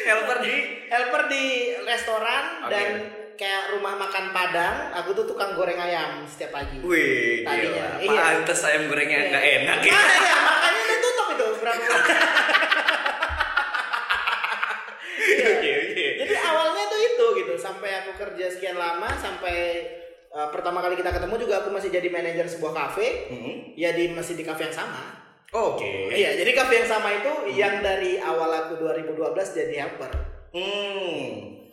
Helper 0.04 0.38
di 0.38 0.54
Helper 0.86 1.22
di 1.26 1.44
restoran 1.80 2.44
Oke. 2.60 2.68
dan 2.68 2.88
kayak 3.34 3.72
rumah 3.72 3.94
makan 3.96 4.30
Padang. 4.30 4.76
Aku 4.96 5.12
tuh 5.12 5.24
tukang 5.24 5.54
goreng 5.54 5.78
ayam 5.78 6.22
setiap 6.24 6.52
pagi. 6.52 6.76
Wih, 6.80 7.40
Tadinya, 7.40 7.96
gila. 7.96 8.10
iya. 8.10 8.20
Pantes 8.20 8.60
ayam 8.64 8.84
gorengnya 8.84 9.18
Iya. 9.18 9.28
nggak 9.30 9.44
enak 9.54 9.78
ya. 9.80 9.92
Makanya, 9.94 10.34
makanya 10.40 10.80
udah 10.82 10.98
tutup 11.00 11.26
itu 11.30 11.46
berapa 11.56 11.84
Oke, 15.34 15.70
oke. 15.84 16.06
Jadi 16.16 16.34
awalnya 16.36 16.84
tuh 16.86 17.00
itu 17.00 17.24
gitu 17.36 17.54
sampai 17.74 17.90
aku 18.06 18.10
kerja 18.14 18.46
sekian 18.54 18.78
lama 18.78 19.10
sampai 19.18 19.82
uh, 20.30 20.48
pertama 20.54 20.78
kali 20.78 20.94
kita 20.94 21.10
ketemu 21.10 21.34
juga 21.42 21.66
aku 21.66 21.74
masih 21.74 21.90
jadi 21.90 22.06
manajer 22.06 22.46
sebuah 22.46 22.70
kafe. 22.70 23.34
Hmm. 23.34 23.54
Ya 23.74 23.90
di 23.90 24.14
masih 24.14 24.38
di 24.38 24.46
kafe 24.46 24.70
yang 24.70 24.76
sama. 24.86 25.02
Oke. 25.54 26.10
Iya, 26.10 26.34
jadi 26.38 26.50
kafe 26.50 26.82
yang 26.82 26.88
sama 26.90 27.14
itu 27.14 27.32
yang 27.54 27.78
dari 27.82 28.18
awal 28.18 28.50
aku 28.50 28.78
2012 28.78 29.34
jadi 29.54 29.74
helper. 29.86 30.12
Hmm. 30.54 31.26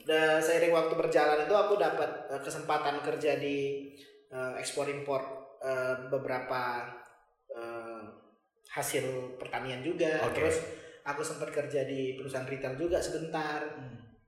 Dan 0.06 0.42
seiring 0.42 0.74
waktu 0.74 0.94
berjalan 0.98 1.46
itu 1.46 1.54
aku 1.54 1.78
dapat 1.78 2.30
uh, 2.34 2.42
kesempatan 2.42 3.02
kerja 3.06 3.38
di 3.38 3.90
uh, 4.34 4.58
ekspor 4.58 4.90
impor 4.90 5.22
uh, 5.62 6.10
beberapa 6.10 6.86
uh, 7.54 8.02
hasil 8.74 9.38
pertanian 9.38 9.82
juga. 9.82 10.22
Oke. 10.30 10.42
Terus 10.42 10.58
aku 11.02 11.22
sempat 11.26 11.50
kerja 11.50 11.86
di 11.86 12.18
perusahaan 12.18 12.46
retail 12.46 12.78
juga 12.78 13.02
sebentar. 13.02 13.66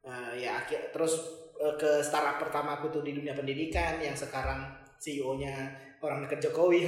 Uh, 0.04 0.36
ya 0.36 0.60
akhir 0.60 0.92
terus 0.92 1.43
ke 1.80 2.04
startup 2.04 2.44
pertama 2.44 2.76
aku 2.76 2.92
tuh 2.92 3.00
di 3.06 3.16
dunia 3.16 3.32
pendidikan 3.32 3.96
yang 4.04 4.16
sekarang 4.18 4.68
CEO-nya 5.00 5.72
orang 6.04 6.28
dekat 6.28 6.44
Jokowi. 6.48 6.84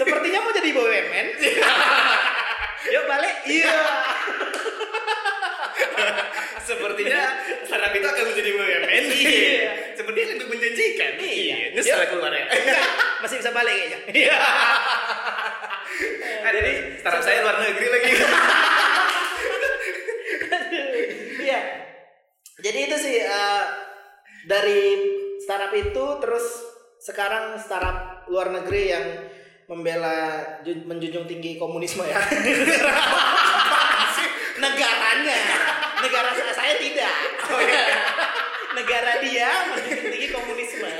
Sepertinya 0.00 0.38
mau 0.44 0.52
jadi 0.52 0.68
BUMN. 0.72 1.26
Yuk 2.94 3.04
balik. 3.08 3.36
Iya. 3.48 3.72
Sepertinya 6.68 7.20
startup 7.64 7.92
itu 7.92 8.08
akan 8.08 8.24
menjadi 8.32 8.50
BUMN. 8.52 9.04
Iya. 9.12 9.70
Sepertinya 9.96 10.26
lebih 10.36 10.48
menjanjikan. 10.48 11.12
Iya. 11.20 11.56
Ini 11.72 11.80
setelah 11.80 12.08
keluar 12.12 12.32
ya. 12.32 12.44
Masih 13.24 13.36
bisa 13.40 13.50
balik 13.52 13.72
kayaknya. 13.72 13.98
Iya. 14.12 14.38
Ada 16.44 16.58
nih 16.60 16.76
startup 17.00 17.22
saya 17.24 17.40
luar 17.44 17.56
negeri 17.64 17.88
lagi. 17.88 18.12
Iya. 21.44 21.60
Jadi 22.74 22.90
itu 22.90 22.98
sih 23.06 23.22
eh, 23.22 23.64
dari 24.50 24.98
startup 25.46 25.70
itu 25.78 26.04
terus 26.18 26.42
sekarang 26.98 27.54
startup 27.54 28.26
luar 28.26 28.50
negeri 28.50 28.90
yang 28.90 29.30
membela 29.70 30.42
ju- 30.66 30.82
menjunjung 30.82 31.22
tinggi 31.30 31.54
komunisme 31.54 32.02
ya. 32.02 32.18
Negaranya, 34.58 35.38
negara 36.02 36.34
saya, 36.34 36.50
saya 36.50 36.74
tidak. 36.82 37.14
Negara 38.74 39.22
dia 39.22 39.70
menjunjung 39.70 40.10
tinggi 40.10 40.34
komunisme. 40.34 40.90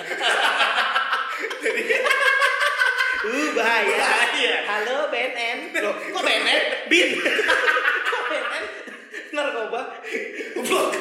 uh 3.18 3.48
bahaya. 3.50 3.98
Bahaya. 3.98 4.54
Halo 4.62 5.10
BNN. 5.10 5.74
Loh, 5.82 5.98
kok 5.98 6.22
BNN? 6.22 6.62
Bin. 6.86 7.18
kok 7.18 8.22
BNN? 8.30 8.64
Narkoba. 9.34 9.80
Goblok. 10.54 10.94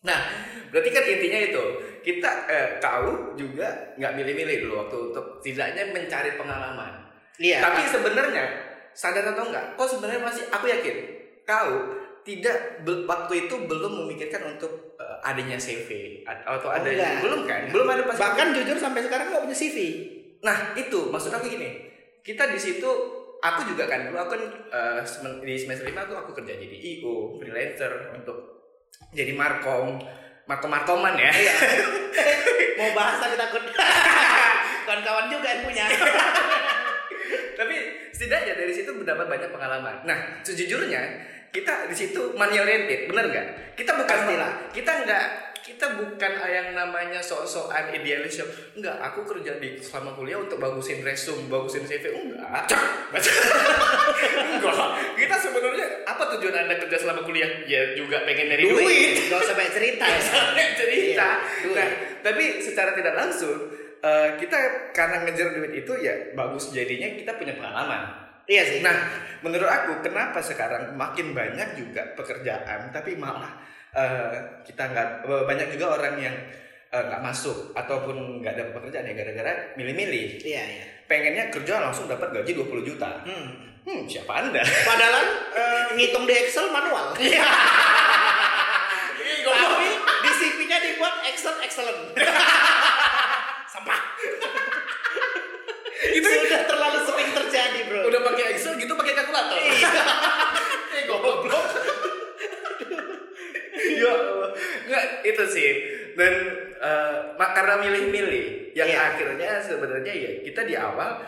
Nah, 0.00 0.20
berarti 0.72 0.90
kan 0.96 1.04
intinya 1.04 1.40
itu 1.44 1.64
kita 2.00 2.30
eh, 2.48 2.68
kau 2.80 3.36
juga 3.36 3.89
nggak 4.00 4.16
milih-milih 4.16 4.56
dulu 4.64 4.74
waktu 4.80 4.96
untuk 5.06 5.24
tidaknya 5.38 5.84
mencari 5.86 6.34
pengalaman. 6.34 6.92
Iya. 7.36 7.60
Tapi 7.60 7.84
sebenarnya 7.84 8.44
sadar 8.90 9.22
atau 9.28 9.46
enggak, 9.46 9.76
kau 9.76 9.84
sebenarnya 9.84 10.20
masih 10.20 10.48
aku 10.48 10.66
yakin 10.66 10.96
kau 11.44 11.72
tidak 12.20 12.80
waktu 12.84 13.44
itu 13.44 13.54
belum 13.64 14.04
memikirkan 14.04 14.50
untuk 14.50 14.96
eh, 14.96 15.18
adanya 15.22 15.56
CV 15.56 16.20
atau 16.22 16.58
Oh, 16.62 16.70
ada 16.70 16.84
enggak. 16.86 17.20
belum 17.20 17.40
kan? 17.44 17.60
Belum 17.68 17.86
ada 17.86 18.02
pas 18.04 18.16
Bahkan 18.16 18.48
jujur 18.52 18.76
sampai 18.76 19.00
sekarang 19.00 19.28
nggak 19.28 19.42
punya 19.42 19.56
CV. 19.56 19.76
Nah 20.40 20.72
itu 20.72 21.08
maksud 21.08 21.28
aku 21.30 21.46
gini, 21.46 21.84
kita 22.20 22.48
di 22.48 22.56
situ 22.56 22.88
aku 23.38 23.60
juga 23.66 23.84
kan 23.84 24.04
dulu 24.04 24.16
aku 24.16 24.30
kan 24.32 24.42
semen- 25.02 25.40
di 25.40 25.56
semester 25.56 25.84
lima 25.84 26.04
aku 26.04 26.12
aku 26.14 26.30
kerja 26.34 26.56
jadi 26.56 26.76
IO 26.76 27.36
freelancer 27.36 28.12
untuk 28.12 28.36
jadi 29.12 29.32
markom 29.32 29.96
markom 30.44 30.68
markoman 30.68 31.16
ya. 31.16 31.32
Mau 32.80 32.90
bahas 32.96 33.20
tapi 33.20 33.36
takut. 33.36 33.60
kawan-kawan 34.88 35.26
juga 35.28 35.46
yang 35.52 35.62
punya. 35.68 35.84
Tapi 37.60 37.76
setidaknya 38.10 38.56
dari 38.56 38.72
situ 38.72 38.90
mendapat 38.90 39.28
banyak 39.28 39.52
pengalaman. 39.52 40.00
Nah, 40.08 40.40
sejujurnya 40.40 40.98
kita 41.52 41.86
di 41.86 41.94
situ 41.94 42.32
money 42.34 42.56
oriented, 42.56 43.04
bener 43.04 43.28
nggak? 43.28 43.46
Kita 43.76 44.00
bukan 44.00 44.16
Pastilah. 44.24 44.52
kita 44.72 44.92
nggak 45.04 45.24
kita 45.70 45.86
bukan 45.96 46.32
yang 46.50 46.74
namanya 46.74 47.22
sok-sokan 47.22 47.94
idealis 47.94 48.42
yang 48.42 48.50
enggak 48.74 48.96
aku 48.98 49.22
kerja 49.22 49.62
di 49.62 49.78
selama 49.78 50.18
kuliah 50.18 50.42
untuk 50.42 50.58
bagusin 50.58 51.06
resume 51.06 51.46
bagusin 51.46 51.86
CV 51.86 52.10
enggak. 52.10 52.66
Enggak. 54.60 54.88
Kita 55.16 55.36
sebenarnya 55.38 55.86
apa 56.04 56.22
tujuan 56.36 56.54
anda 56.66 56.74
kerja 56.76 56.96
selama 57.00 57.22
kuliah? 57.24 57.48
Ya 57.64 57.94
juga 57.94 58.22
pengen 58.26 58.50
dari 58.52 58.66
duit, 58.66 58.82
Duit. 58.82 59.12
Gak 59.30 59.40
usah 59.40 59.54
banyak 59.56 59.72
cerita. 59.72 60.04
ya. 60.04 60.20
Banyak 60.52 60.72
cerita. 60.76 61.28
Iya, 61.40 61.72
nah, 61.74 61.88
tapi 62.20 62.44
secara 62.60 62.90
tidak 62.92 63.14
langsung 63.16 63.56
eh, 64.00 64.28
kita 64.36 64.58
karena 64.92 65.22
ngejar 65.24 65.48
duit 65.56 65.72
itu 65.84 65.92
ya 66.02 66.34
bagus 66.34 66.74
jadinya 66.74 67.08
kita 67.14 67.32
punya 67.38 67.54
pengalaman. 67.56 68.02
Iya 68.50 68.62
sih. 68.66 68.78
Nah, 68.82 68.96
menurut 69.46 69.70
aku 69.70 70.02
kenapa 70.02 70.42
sekarang 70.42 70.98
makin 70.98 71.30
banyak 71.30 71.78
juga 71.78 72.18
pekerjaan, 72.18 72.90
tapi 72.90 73.14
malah 73.14 73.54
eh, 73.92 74.32
kita 74.62 74.82
nggak 74.90 75.08
banyak 75.26 75.68
juga 75.74 75.86
orang 75.98 76.14
yang 76.18 76.36
eh, 76.90 77.02
nggak 77.02 77.22
masuk 77.22 77.74
ataupun 77.74 78.42
nggak 78.42 78.54
dapat 78.58 78.72
pekerjaan 78.78 79.10
ya 79.10 79.14
gara-gara 79.14 79.52
milih-milih. 79.74 80.42
Iya, 80.42 80.62
iya. 80.62 80.84
Pengennya 81.10 81.50
kerja 81.50 81.82
langsung 81.82 82.06
dapat 82.06 82.30
gaji 82.30 82.54
20 82.54 82.86
juta. 82.86 83.22
Hmm. 83.26 83.70
Hmm, 83.80 84.04
siapa 84.04 84.44
anda? 84.44 84.60
Padahal 84.62 85.24
eh, 85.56 85.82
ngitung 85.96 86.28
di 86.28 86.34
Excel 86.36 86.68
manual. 86.70 87.16
Tapi 89.50 89.88
di 89.98 90.30
CV-nya 90.30 90.78
dibuat 90.78 91.24
Excel 91.26 91.56
excellent. 91.64 92.14
Sampah. 93.72 94.00
Itu 96.00 96.26
Sudah 96.28 96.62
terlalu 96.64 96.98
sering 97.04 97.30
terjadi, 97.34 97.80
Bro. 97.88 98.00
udah 98.08 98.20
pakai 98.30 98.44
Excel 98.54 98.76
gitu 98.78 98.92
pakai 98.94 99.14
kalkulator. 99.16 99.58
Eh, 100.90 101.06
goblok. 101.06 101.46
Ya. 103.90 104.12
Nggak, 104.86 105.04
itu 105.24 105.44
sih. 105.46 105.70
Dan 106.14 106.32
mak- 107.34 107.54
karena 107.54 107.78
milih-milih 107.78 108.72
yang 108.72 108.86
Iya. 108.86 109.00
akhirnya 109.10 109.50
sebenarnya 109.58 110.12
ya 110.12 110.30
kita 110.42 110.62
di 110.62 110.74
awal 110.74 111.22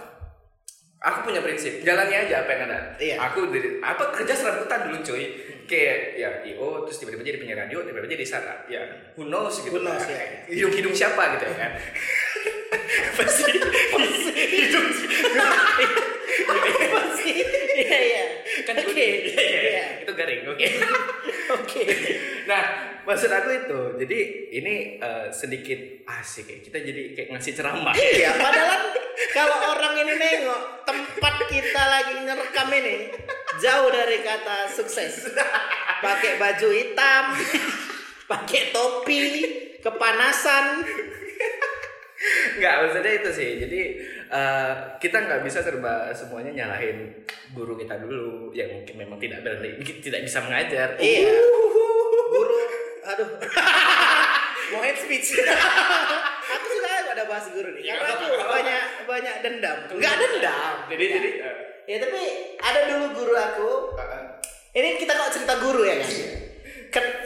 aku 0.98 1.26
punya 1.26 1.42
prinsip 1.42 1.82
jalani 1.82 2.14
aja 2.14 2.42
apa 2.42 2.50
yang 2.50 2.62
ada. 2.70 2.78
Iya. 2.96 3.16
Aku 3.30 3.46
dari 3.48 3.78
apa 3.78 4.10
kerja 4.12 4.34
serabutan 4.34 4.88
dulu 4.88 4.98
cuy. 5.02 5.24
Kayak 5.62 6.18
ya 6.18 6.30
IO 6.44 6.84
terus 6.84 7.00
tiba-tiba 7.00 7.22
jadi 7.22 7.38
penyiar 7.38 7.58
radio, 7.64 7.80
tiba-tiba 7.80 8.12
jadi 8.12 8.24
startup. 8.26 8.66
Ya 8.66 8.82
who 9.14 9.24
knows 9.24 9.62
gitu. 9.62 9.72
Who 9.72 9.80
knows, 9.80 10.04
kan. 10.04 10.12
ya. 10.12 10.26
Hidung 10.50 10.74
hidung 10.74 10.92
siapa 10.92 11.38
gitu 11.38 11.44
ya 11.48 11.54
kan. 11.56 11.72
Pasti 13.16 13.52
hidung. 14.36 14.86
Iya, 17.82 17.98
iya. 17.98 18.24
kan 18.62 18.74
Oke. 18.78 18.94
Iya, 18.94 19.10
iya, 19.10 19.42
iya. 19.42 19.60
Iya. 19.62 19.84
Itu 20.06 20.12
garing. 20.14 20.42
Oke. 20.54 20.66
Oke. 21.58 21.82
Nah, 22.46 22.62
maksud 23.02 23.30
aku 23.30 23.50
itu, 23.50 23.80
jadi 24.06 24.18
ini 24.62 24.74
eh, 25.02 25.26
sedikit 25.34 26.06
asik 26.06 26.46
ya. 26.46 26.58
Kita 26.62 26.78
jadi 26.78 27.02
kayak 27.18 27.28
ngasih 27.34 27.52
ceramah. 27.58 27.94
Iya, 27.94 28.30
padahal 28.38 28.80
kalau 29.34 29.58
orang 29.76 29.94
ini 30.00 30.14
nengok 30.16 30.62
tempat 30.86 31.34
kita 31.50 31.82
lagi 31.82 32.14
ngerekam 32.22 32.68
ini 32.72 32.96
jauh 33.60 33.88
dari 33.90 34.22
kata 34.22 34.70
sukses. 34.70 35.28
Pakai 36.02 36.34
baju 36.34 36.68
hitam, 36.74 37.24
pakai 38.26 38.74
topi, 38.74 39.22
kepanasan. 39.78 40.82
Nggak, 42.58 42.74
maksudnya 42.82 43.12
itu 43.18 43.30
sih. 43.34 43.50
Jadi 43.62 43.80
eh, 44.32 44.72
kita 44.96 45.16
nggak 45.28 45.40
bisa 45.44 45.60
serba 45.60 46.08
semuanya 46.16 46.50
nyalahin 46.64 47.12
guru 47.52 47.76
kita 47.76 48.00
dulu 48.00 48.48
yang 48.56 48.72
mungkin 48.72 48.94
memang 48.96 49.20
tidak 49.20 49.44
berarti 49.44 49.76
tidak 50.00 50.24
bisa 50.24 50.40
mengajar. 50.40 50.96
Iya. 50.96 51.36
Guru, 52.32 52.56
aduh. 53.04 53.30
Mau 54.72 54.80
head 54.80 54.96
speech. 54.96 55.36
aku 56.56 56.64
suka 56.64 56.88
ada 57.12 57.28
bahas 57.28 57.46
guru 57.52 57.76
nih. 57.76 57.92
Karena 57.92 58.08
aku 58.16 58.24
banyak 58.48 58.82
banyak 59.04 59.34
dendam. 59.44 59.78
Enggak 59.92 60.14
dendam. 60.16 60.74
Jadi 60.88 61.04
jadi 61.12 61.30
eh, 61.44 61.56
Ya 61.82 61.98
tapi 61.98 62.22
ada 62.62 62.80
dulu 62.94 63.06
guru 63.10 63.34
aku 63.34 63.70
Ini 64.72 64.96
kita 64.96 65.12
kok 65.12 65.34
cerita 65.34 65.60
guru 65.60 65.84
ya 65.84 66.00
kan? 66.00 66.10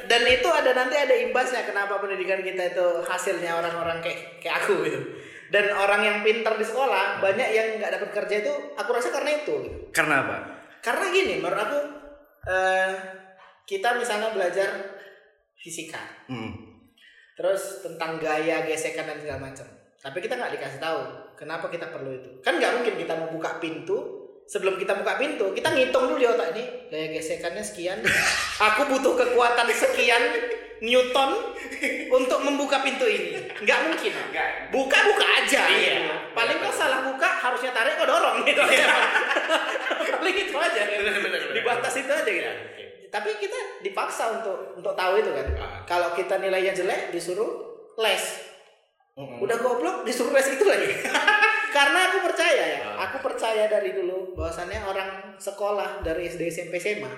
Dan 0.07 0.23
itu 0.27 0.49
ada 0.51 0.71
nanti 0.75 0.95
ada 0.99 1.15
imbasnya 1.15 1.63
kenapa 1.67 2.03
pendidikan 2.03 2.43
kita 2.43 2.75
itu 2.75 2.87
hasilnya 3.07 3.55
orang-orang 3.55 4.03
kayak 4.03 4.43
kayak 4.43 4.63
aku 4.63 4.75
gitu. 4.87 5.01
Dan 5.47 5.71
orang 5.71 6.03
yang 6.03 6.19
pintar 6.27 6.59
di 6.59 6.67
sekolah 6.67 7.23
banyak 7.23 7.49
yang 7.55 7.79
nggak 7.79 7.93
dapat 7.99 8.11
kerja 8.23 8.35
itu 8.43 8.53
aku 8.75 8.91
rasa 8.91 9.15
karena 9.15 9.31
itu. 9.39 9.57
Karena 9.95 10.27
apa? 10.27 10.37
Karena 10.83 11.11
gini 11.11 11.39
menurut 11.39 11.61
aku 11.61 11.81
eh, 12.47 12.91
kita 13.67 13.99
misalnya 13.99 14.31
belajar 14.31 14.71
fisika, 15.59 15.99
Hmm. 16.31 16.55
terus 17.35 17.83
tentang 17.83 18.23
gaya 18.23 18.63
gesekan 18.63 19.07
dan 19.11 19.19
segala 19.19 19.51
macam. 19.51 19.67
Tapi 19.99 20.19
kita 20.23 20.39
nggak 20.39 20.55
dikasih 20.55 20.79
tahu 20.79 21.01
kenapa 21.35 21.67
kita 21.67 21.91
perlu 21.91 22.15
itu. 22.15 22.31
Kan 22.39 22.63
nggak 22.63 22.79
mungkin 22.79 22.95
kita 22.95 23.19
mau 23.19 23.35
buka 23.35 23.59
pintu 23.59 23.99
sebelum 24.47 24.79
kita 24.79 24.95
buka 24.95 25.19
pintu 25.19 25.51
kita 25.51 25.75
ngitung 25.75 26.07
dulu 26.07 26.23
di 26.23 26.27
otak 26.31 26.55
ini 26.55 26.65
gaya 26.87 27.07
gesekannya 27.19 27.63
sekian. 27.67 27.99
Aku 28.71 28.87
butuh 28.87 29.19
kekuatan 29.19 29.67
sekian 29.75 30.23
newton 30.81 31.31
untuk 32.09 32.41
membuka 32.45 32.85
pintu 32.85 33.09
ini. 33.09 33.41
Nggak 33.63 33.79
mungkin. 33.89 34.13
Buka 34.69 34.99
buka 35.09 35.27
aja. 35.43 35.63
Iya. 35.69 35.97
Paling 36.33 36.59
kalau 36.61 36.75
salah 36.75 37.01
buka 37.05 37.29
harusnya 37.29 37.73
tarik 37.73 37.97
kok 37.97 38.09
dorong 38.09 38.45
gitu. 38.45 38.61
Paling 40.21 40.37
itu 40.37 40.57
aja. 40.57 40.83
Di 41.53 41.61
batas 41.65 41.95
itu 41.97 42.13
aja 42.13 42.29
gitu. 42.29 42.51
Tapi 43.07 43.31
kita 43.41 43.59
dipaksa 43.81 44.41
untuk 44.41 44.77
untuk 44.77 44.93
tahu 44.93 45.21
itu 45.23 45.31
kan. 45.33 45.47
Ah. 45.57 45.81
Kalau 45.89 46.13
kita 46.13 46.37
nilainya 46.37 46.77
jelek 46.77 47.15
disuruh 47.15 47.49
les. 47.97 48.25
Udah 49.17 49.57
goblok 49.57 50.05
disuruh 50.05 50.37
les 50.37 50.49
itu 50.53 50.65
lagi. 50.69 50.93
Karena 51.77 52.09
aku 52.09 52.25
percaya 52.25 52.65
ya, 52.73 52.79
Ah. 52.89 53.05
aku 53.09 53.21
percaya 53.21 53.69
dari 53.69 53.93
dulu 53.93 54.33
bahwasannya 54.33 54.81
orang 54.89 55.11
sekolah 55.37 56.01
dari 56.01 56.25
SD 56.25 56.49
SMP 56.49 56.81
SMA 56.81 57.13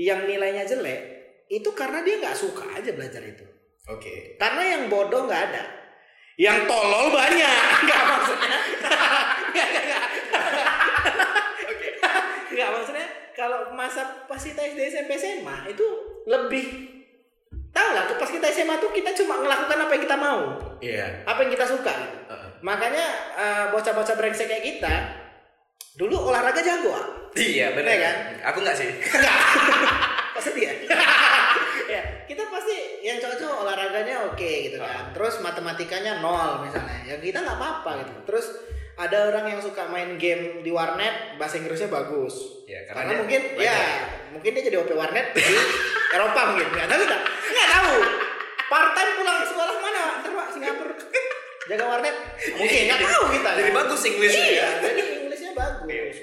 yang 0.00 0.24
nilainya 0.24 0.64
jelek 0.64 1.19
itu 1.50 1.66
karena 1.74 2.00
dia 2.00 2.16
nggak 2.16 2.38
suka 2.38 2.62
aja 2.72 2.94
belajar 2.94 3.18
itu. 3.20 3.42
Oke. 3.90 4.38
Karena 4.38 4.62
yang 4.64 4.82
bodoh 4.86 5.26
nggak 5.26 5.42
ada. 5.50 5.64
Yang 6.38 6.64
tolol 6.64 7.10
banyak. 7.10 7.58
Enggak 7.82 8.02
maksudnya. 8.06 8.56
Enggak, 9.50 9.66
enggak. 9.68 10.04
Enggak 12.50 12.68
maksudnya 12.70 13.06
kalau 13.34 13.72
masa 13.72 14.02
pas 14.26 14.38
kita 14.38 14.60
SD 14.62 14.80
SMP 14.90 15.16
SMA 15.16 15.56
itu 15.68 15.86
lebih 16.26 16.66
tahu 17.70 17.90
lah 17.94 18.04
pas 18.10 18.26
kita 18.26 18.46
SMA 18.50 18.76
tuh 18.78 18.90
kita 18.90 19.10
cuma 19.14 19.38
ngelakukan 19.38 19.78
apa 19.78 19.92
yang 19.94 20.02
kita 20.02 20.16
mau, 20.18 20.40
Iya. 20.82 21.06
apa 21.24 21.38
yang 21.42 21.50
kita 21.50 21.66
suka. 21.66 21.92
gitu. 21.94 22.16
Heeh. 22.28 22.48
Makanya 22.60 23.04
eh, 23.34 23.64
bocah-bocah 23.70 24.14
brengsek 24.14 24.46
kayak 24.46 24.64
kita 24.64 24.94
dulu 25.96 26.30
olahraga 26.30 26.60
jago. 26.60 26.90
ah. 26.92 27.06
Iya 27.32 27.72
benar 27.72 27.94
Iya 27.94 28.02
kan? 28.02 28.16
Aku 28.52 28.58
nggak 28.60 28.76
sih. 28.76 28.90
Sedih 30.40 30.72
ya? 30.72 30.74
ya, 30.88 30.96
kita 32.40 32.48
pasti 32.48 32.76
yang 33.04 33.20
cocok 33.20 33.52
olahraganya 33.60 34.32
oke 34.32 34.48
gitu 34.64 34.80
kan. 34.80 35.12
Terus 35.12 35.44
matematikanya 35.44 36.24
nol 36.24 36.64
misalnya. 36.64 37.04
Ya 37.04 37.20
kita 37.20 37.44
nggak 37.44 37.58
apa-apa 37.60 37.90
gitu. 38.00 38.12
Terus 38.24 38.46
ada 38.96 39.28
orang 39.28 39.44
yang 39.52 39.60
suka 39.60 39.84
main 39.92 40.16
game 40.16 40.64
di 40.64 40.72
warnet, 40.72 41.36
bahasa 41.36 41.60
Inggrisnya 41.60 41.92
bagus. 41.92 42.64
Ya, 42.64 42.80
karena 42.88 43.12
karena 43.12 43.20
mungkin 43.20 43.40
belajar. 43.56 43.76
ya, 43.76 43.80
mungkin 44.32 44.50
dia 44.56 44.62
jadi 44.64 44.76
OP 44.80 44.90
warnet 44.96 45.36
di 45.36 45.44
Eropa 46.16 46.40
mungkin. 46.48 46.66
Nggak 46.72 46.88
tahu 46.88 47.00
kita. 47.04 47.18
Nggak 47.28 47.68
tahu. 47.76 47.92
Part 48.72 48.88
time 48.96 49.10
pulang 49.20 49.38
sekolah 49.44 49.74
mana? 49.76 50.02
Ntar 50.24 50.30
Pak 50.32 50.48
Singapura. 50.56 50.94
Jaga 51.68 51.84
warnet. 51.86 52.16
Mungkin 52.56 52.80
nggak 52.88 53.00
tahu 53.04 53.22
kita. 53.36 53.50
Jadi 53.60 53.68
kan? 53.68 53.76
bagus 53.84 54.00
Inggrisnya 54.08 54.46
Iya, 54.48 54.56
ya. 54.56 54.68
jadi 54.80 55.02
Inggrisnya 55.20 55.52
bagus. 55.52 56.16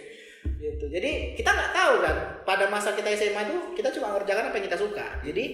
Gitu. 0.57 0.85
Jadi 0.89 1.11
kita 1.37 1.49
nggak 1.53 1.71
tahu 1.73 1.93
kan 2.01 2.15
pada 2.41 2.65
masa 2.69 2.97
kita 2.97 3.13
SMA 3.13 3.41
itu 3.45 3.57
kita 3.77 3.93
cuma 3.93 4.17
ngerjakan 4.17 4.49
apa 4.49 4.55
yang 4.57 4.65
kita 4.65 4.77
suka. 4.77 5.05
Jadi 5.21 5.45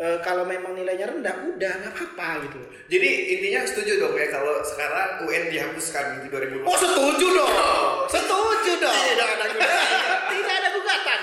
eh, 0.00 0.16
kalau 0.24 0.48
memang 0.48 0.72
nilainya 0.72 1.12
rendah 1.12 1.44
udah 1.44 1.72
nggak 1.84 1.92
apa-apa 1.92 2.48
gitu. 2.48 2.60
Jadi 2.88 3.36
intinya 3.36 3.68
setuju 3.68 4.00
dong 4.00 4.16
ya 4.16 4.32
kalau 4.32 4.64
sekarang 4.64 5.28
UN 5.28 5.52
dihapuskan 5.52 6.24
di 6.24 6.32
2020. 6.32 6.64
Oh 6.64 6.78
setuju 6.80 7.26
dong. 7.36 7.52
Setuju 8.08 8.72
dong. 8.80 8.96
Tidak 8.96 9.28
ada 9.28 9.44
gugatan. 9.52 9.88
Tidak 10.32 10.54
ada 10.56 10.68
gugatan. 10.72 11.20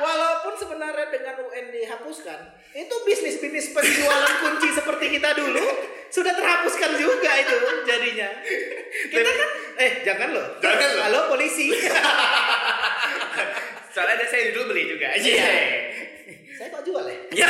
Walaupun 0.00 0.56
sebenarnya 0.56 1.12
dengan 1.12 1.44
UN 1.44 1.76
dihapuskan, 1.76 2.40
itu 2.72 2.94
bisnis-bisnis 3.04 3.76
penjualan 3.76 4.32
kunci 4.40 4.72
seperti 4.72 5.20
kita 5.20 5.36
dulu 5.36 5.60
sudah 6.08 6.32
terhapuskan 6.32 6.96
juga 6.96 7.28
itu 7.36 7.84
jadinya. 7.84 8.32
Kita 9.12 9.28
kan 9.28 9.48
eh 9.76 9.92
jangan 10.00 10.32
loh. 10.32 10.56
Jangan 10.64 10.88
loh. 10.96 11.04
Halo 11.04 11.20
polisi. 11.28 11.68
Soalnya 13.94 14.22
ada 14.22 14.26
saya 14.30 14.54
dulu 14.54 14.70
beli 14.72 14.94
juga. 14.96 15.08
Iya. 15.18 15.50
Saya 16.56 16.68
kok 16.76 16.82
jual 16.84 17.04
ya? 17.08 17.18
Ya. 17.44 17.48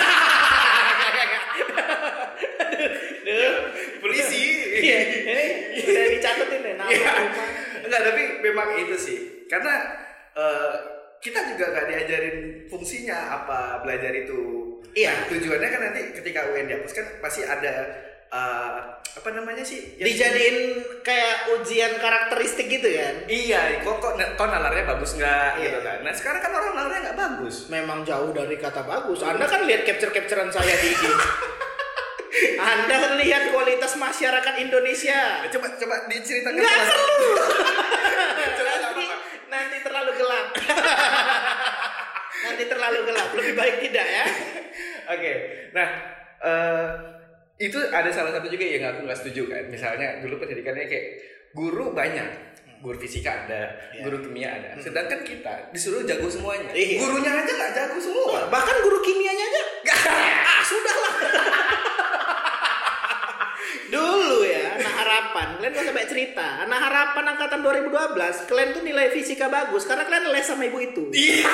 Duh. 3.26 3.54
Polisi. 4.00 4.42
Iya, 4.80 4.98
ini 5.28 5.44
udah 5.82 6.04
dicari 6.14 6.40
Iya. 6.40 7.12
rumah. 7.12 7.48
Enggak, 7.90 8.02
tapi 8.06 8.22
memang 8.40 8.68
itu 8.78 8.94
sih. 8.94 9.18
Karena 9.44 9.74
eh, 10.32 10.74
kita 11.18 11.42
juga 11.50 11.64
nggak 11.68 11.86
diajarin 11.86 12.36
fungsinya 12.64 13.18
apa 13.36 13.82
belajar 13.82 14.14
itu. 14.14 14.40
Iya. 14.90 15.26
Tujuannya 15.26 15.68
kan 15.68 15.80
nanti 15.82 16.00
ketika 16.14 16.48
UN 16.48 16.66
dihapus 16.66 16.92
kan 16.92 17.06
pasti 17.18 17.42
ada 17.42 17.72
eh, 18.30 18.78
apa 19.10 19.28
namanya 19.30 19.60
sih? 19.60 19.98
Yang- 19.98 20.06
Dijadiin 20.08 20.56
kayak 21.02 21.36
ujian 21.52 21.98
karakteristik 21.98 22.70
gitu 22.70 22.86
kan. 22.88 23.26
Iya, 23.26 23.82
kok 23.82 23.98
kok, 23.98 24.14
kok 24.16 24.46
nalarnya 24.46 24.86
bagus 24.86 25.14
nggak 25.14 25.50
Iya. 25.56 25.64
gitu 25.66 25.78
kan. 25.82 25.98
Nah 26.00 26.14
sekarang 26.14 26.40
kan 26.40 26.52
orang 26.52 26.72
nalarnya 26.72 27.00
nggak 27.10 27.18
bagus. 27.18 27.66
Memang 27.66 28.06
jauh 28.06 28.30
dari 28.30 28.54
kata 28.54 28.82
bagus. 28.82 29.18
Anda 29.20 29.44
kan 29.44 29.66
lihat 29.66 29.82
capture-capturean 29.82 30.48
saya 30.48 30.74
di 30.74 30.88
IG. 30.88 31.02
Anda 32.70 33.18
lihat 33.18 33.50
kualitas 33.50 33.92
masyarakat 33.98 34.54
Indonesia. 34.62 35.42
Coba 35.50 35.66
coba 35.74 35.94
diceritakan. 36.06 36.54
Nggak 36.54 36.76
Mas. 36.78 36.88
perlu. 36.94 37.30
Nanti, 38.80 39.06
nanti 39.50 39.76
terlalu 39.82 40.10
gelap. 40.14 40.46
nanti 42.46 42.64
terlalu 42.70 42.98
gelap. 43.10 43.28
Lebih 43.34 43.54
baik 43.58 43.76
tidak 43.90 44.06
ya. 44.06 44.24
Oke, 45.18 45.32
nah 45.74 45.88
eh, 46.38 46.88
itu 47.58 47.78
ada 47.90 48.08
salah 48.14 48.30
satu 48.30 48.46
juga 48.46 48.62
yang 48.62 48.94
aku 48.94 49.02
nggak 49.10 49.18
setuju 49.18 49.50
kan. 49.50 49.64
Misalnya 49.66 50.22
dulu 50.22 50.38
pendidikannya 50.38 50.86
kayak 50.86 51.06
guru 51.50 51.90
banyak, 51.90 52.54
guru 52.78 52.94
fisika 53.02 53.44
ada, 53.46 53.74
Iya. 53.90 54.06
guru 54.06 54.22
kimia 54.22 54.48
ada. 54.54 54.68
Sedangkan 54.78 55.26
kita 55.26 55.74
disuruh 55.74 56.06
jago 56.06 56.30
semuanya. 56.30 56.70
Iya. 56.70 57.02
Gurunya 57.02 57.32
aja 57.34 57.50
nggak 57.50 57.72
jago 57.74 57.98
semua. 57.98 58.46
Bahkan 58.46 58.76
guru 58.86 58.98
kimianya 59.02 59.44
aja. 59.50 59.62
ah, 60.46 60.62
sudahlah. 60.62 61.14
Dulu 63.90 64.46
ya, 64.46 64.78
anak 64.78 65.29
harapan. 65.40 65.56
Kalian 65.60 65.72
gak 65.72 65.86
sampai 65.88 66.06
cerita. 66.08 66.46
Anak 66.64 66.80
harapan 66.84 67.24
angkatan 67.34 67.60
2012, 67.64 68.48
kalian 68.48 68.68
tuh 68.76 68.82
nilai 68.84 69.06
fisika 69.12 69.46
bagus 69.48 69.82
karena 69.88 70.04
kalian 70.04 70.24
les 70.32 70.44
sama 70.46 70.64
ibu 70.68 70.78
itu. 70.80 71.04
Iya. 71.12 71.48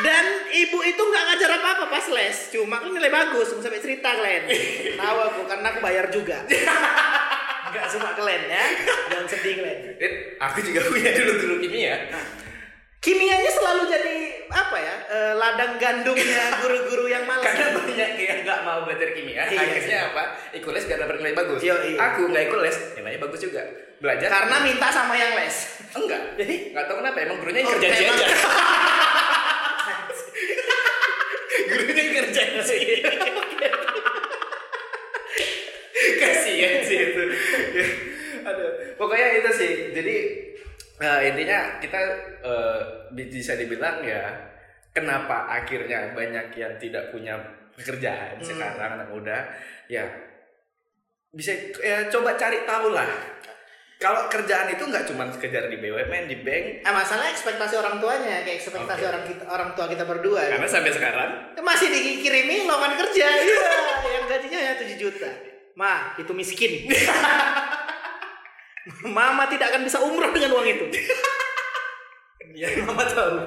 Dan 0.00 0.24
ibu 0.52 0.78
itu 0.84 1.00
nggak 1.00 1.24
ngajar 1.32 1.50
apa-apa 1.60 1.84
pas 1.88 2.06
les. 2.12 2.36
Cuma 2.52 2.80
kan 2.80 2.90
nilai 2.92 3.12
bagus, 3.12 3.52
nggak 3.52 3.64
sampai 3.64 3.80
cerita 3.80 4.08
kalian. 4.12 4.42
Tahu 4.96 5.18
aku 5.32 5.40
karena 5.48 5.66
aku 5.72 5.78
bayar 5.80 6.06
juga. 6.12 6.38
Gak 7.70 7.86
cuma 7.94 8.10
kalian 8.18 8.50
ya. 8.50 8.64
Jangan 9.14 9.26
sedih 9.30 9.62
kalian. 9.62 9.78
Aku 10.42 10.58
juga 10.58 10.82
punya 10.90 11.14
dulu 11.14 11.32
guru 11.38 11.54
kimia. 11.62 12.02
Kimianya 13.00 13.48
selalu 13.48 13.88
jadi 13.88 14.16
apa 14.46 14.76
ya? 14.76 14.94
eh, 15.08 15.32
ladang 15.34 15.80
gandumnya 15.80 16.52
guru-guru 16.60 17.08
yang 17.08 17.24
malas. 17.24 17.48
Karena 17.48 17.72
banyak 17.72 18.10
yang 18.14 18.38
nggak 18.44 18.60
mau 18.60 18.84
belajar 18.84 19.08
kimia, 19.10 19.48
Iya. 19.48 19.56
akhirnya 19.58 19.98
apa? 20.12 20.22
Ikut 20.52 20.68
les 20.68 20.84
biar 20.84 21.00
dapat 21.00 21.16
nilai 21.16 21.32
bagus. 21.32 21.60
Iya, 21.60 21.74
iya. 21.86 21.98
Aku 22.06 22.28
nggak 22.28 22.44
ikut 22.46 22.60
les, 22.60 22.76
nilainya 22.94 23.18
bagus 23.18 23.40
juga. 23.40 23.62
Belajar 23.98 24.28
Karena 24.28 24.56
minta 24.60 24.88
sama 24.88 25.14
yang 25.14 25.32
les. 25.34 25.56
enggak. 25.90 26.36
Jadi 26.36 26.54
Nggak 26.70 26.84
tahu 26.86 26.96
kenapa 27.00 27.18
emang 27.20 27.36
gurunya 27.38 27.60
yang 27.60 27.68
Oh, 27.68 27.74
kerja 27.74 27.88
aja. 27.88 28.04
gurunya 31.70 31.96
yang 31.98 32.14
kerja 32.14 32.42
sih. 32.62 32.80
Kasihan 36.20 36.80
sih 36.82 36.98
itu. 37.02 37.22
Aduh, 38.42 38.70
pokoknya 38.96 39.26
itu 39.38 39.50
sih. 39.52 39.70
Jadi 39.90 40.14
eh, 41.00 41.20
intinya 41.26 41.58
kita 41.78 42.00
eh, 42.40 42.80
bisa 43.10 43.56
dibilang 43.56 44.00
ya 44.00 44.22
kenapa 44.90 45.48
akhirnya 45.50 46.12
banyak 46.12 46.52
yang 46.52 46.74
tidak 46.76 47.08
punya 47.08 47.36
pekerjaan 47.72 48.36
Hmm. 48.36 48.44
sekarang 48.44 48.90
anak 48.94 49.08
muda 49.08 49.38
ya 49.86 50.04
bisa 51.30 51.52
ya 51.78 52.04
coba 52.08 52.34
cari 52.34 52.64
tahu 52.64 52.90
lah. 52.90 53.06
Kalau 53.96 54.26
kerjaan 54.26 54.66
itu 54.66 54.80
nggak 54.80 55.04
cuma 55.06 55.28
sekedar 55.28 55.68
di 55.68 55.76
BUMN, 55.76 56.24
di 56.24 56.40
bank, 56.40 56.80
Ah, 56.82 56.96
masalah 56.96 57.28
ekspektasi 57.28 57.76
orang 57.76 58.00
tuanya 58.00 58.40
kayak 58.42 58.56
ekspektasi 58.56 58.96
Oke. 58.98 59.10
orang 59.12 59.22
kita 59.28 59.44
orang 59.44 59.70
tua 59.76 59.86
kita 59.86 60.04
berdua. 60.08 60.40
karena 60.40 60.64
sampai 60.64 60.88
sekarang 60.88 61.30
Masih 61.60 61.86
dikirimi 61.86 62.64
lowongan 62.64 62.96
kerja. 62.96 63.26
Iya, 63.28 63.60
yang 64.10 64.24
gajinya 64.24 64.58
ya 64.58 64.72
7 64.74 64.96
juta. 64.96 65.28
Ma, 65.76 66.16
itu 66.16 66.32
miskin. 66.32 66.88
Mama 69.04 69.44
tidak 69.50 69.72
akan 69.74 69.82
bisa 69.84 69.98
umroh 70.00 70.32
dengan 70.32 70.56
uang 70.56 70.66
itu. 70.68 70.86
ya 72.50 72.66
mama 72.82 73.06
tahu 73.06 73.46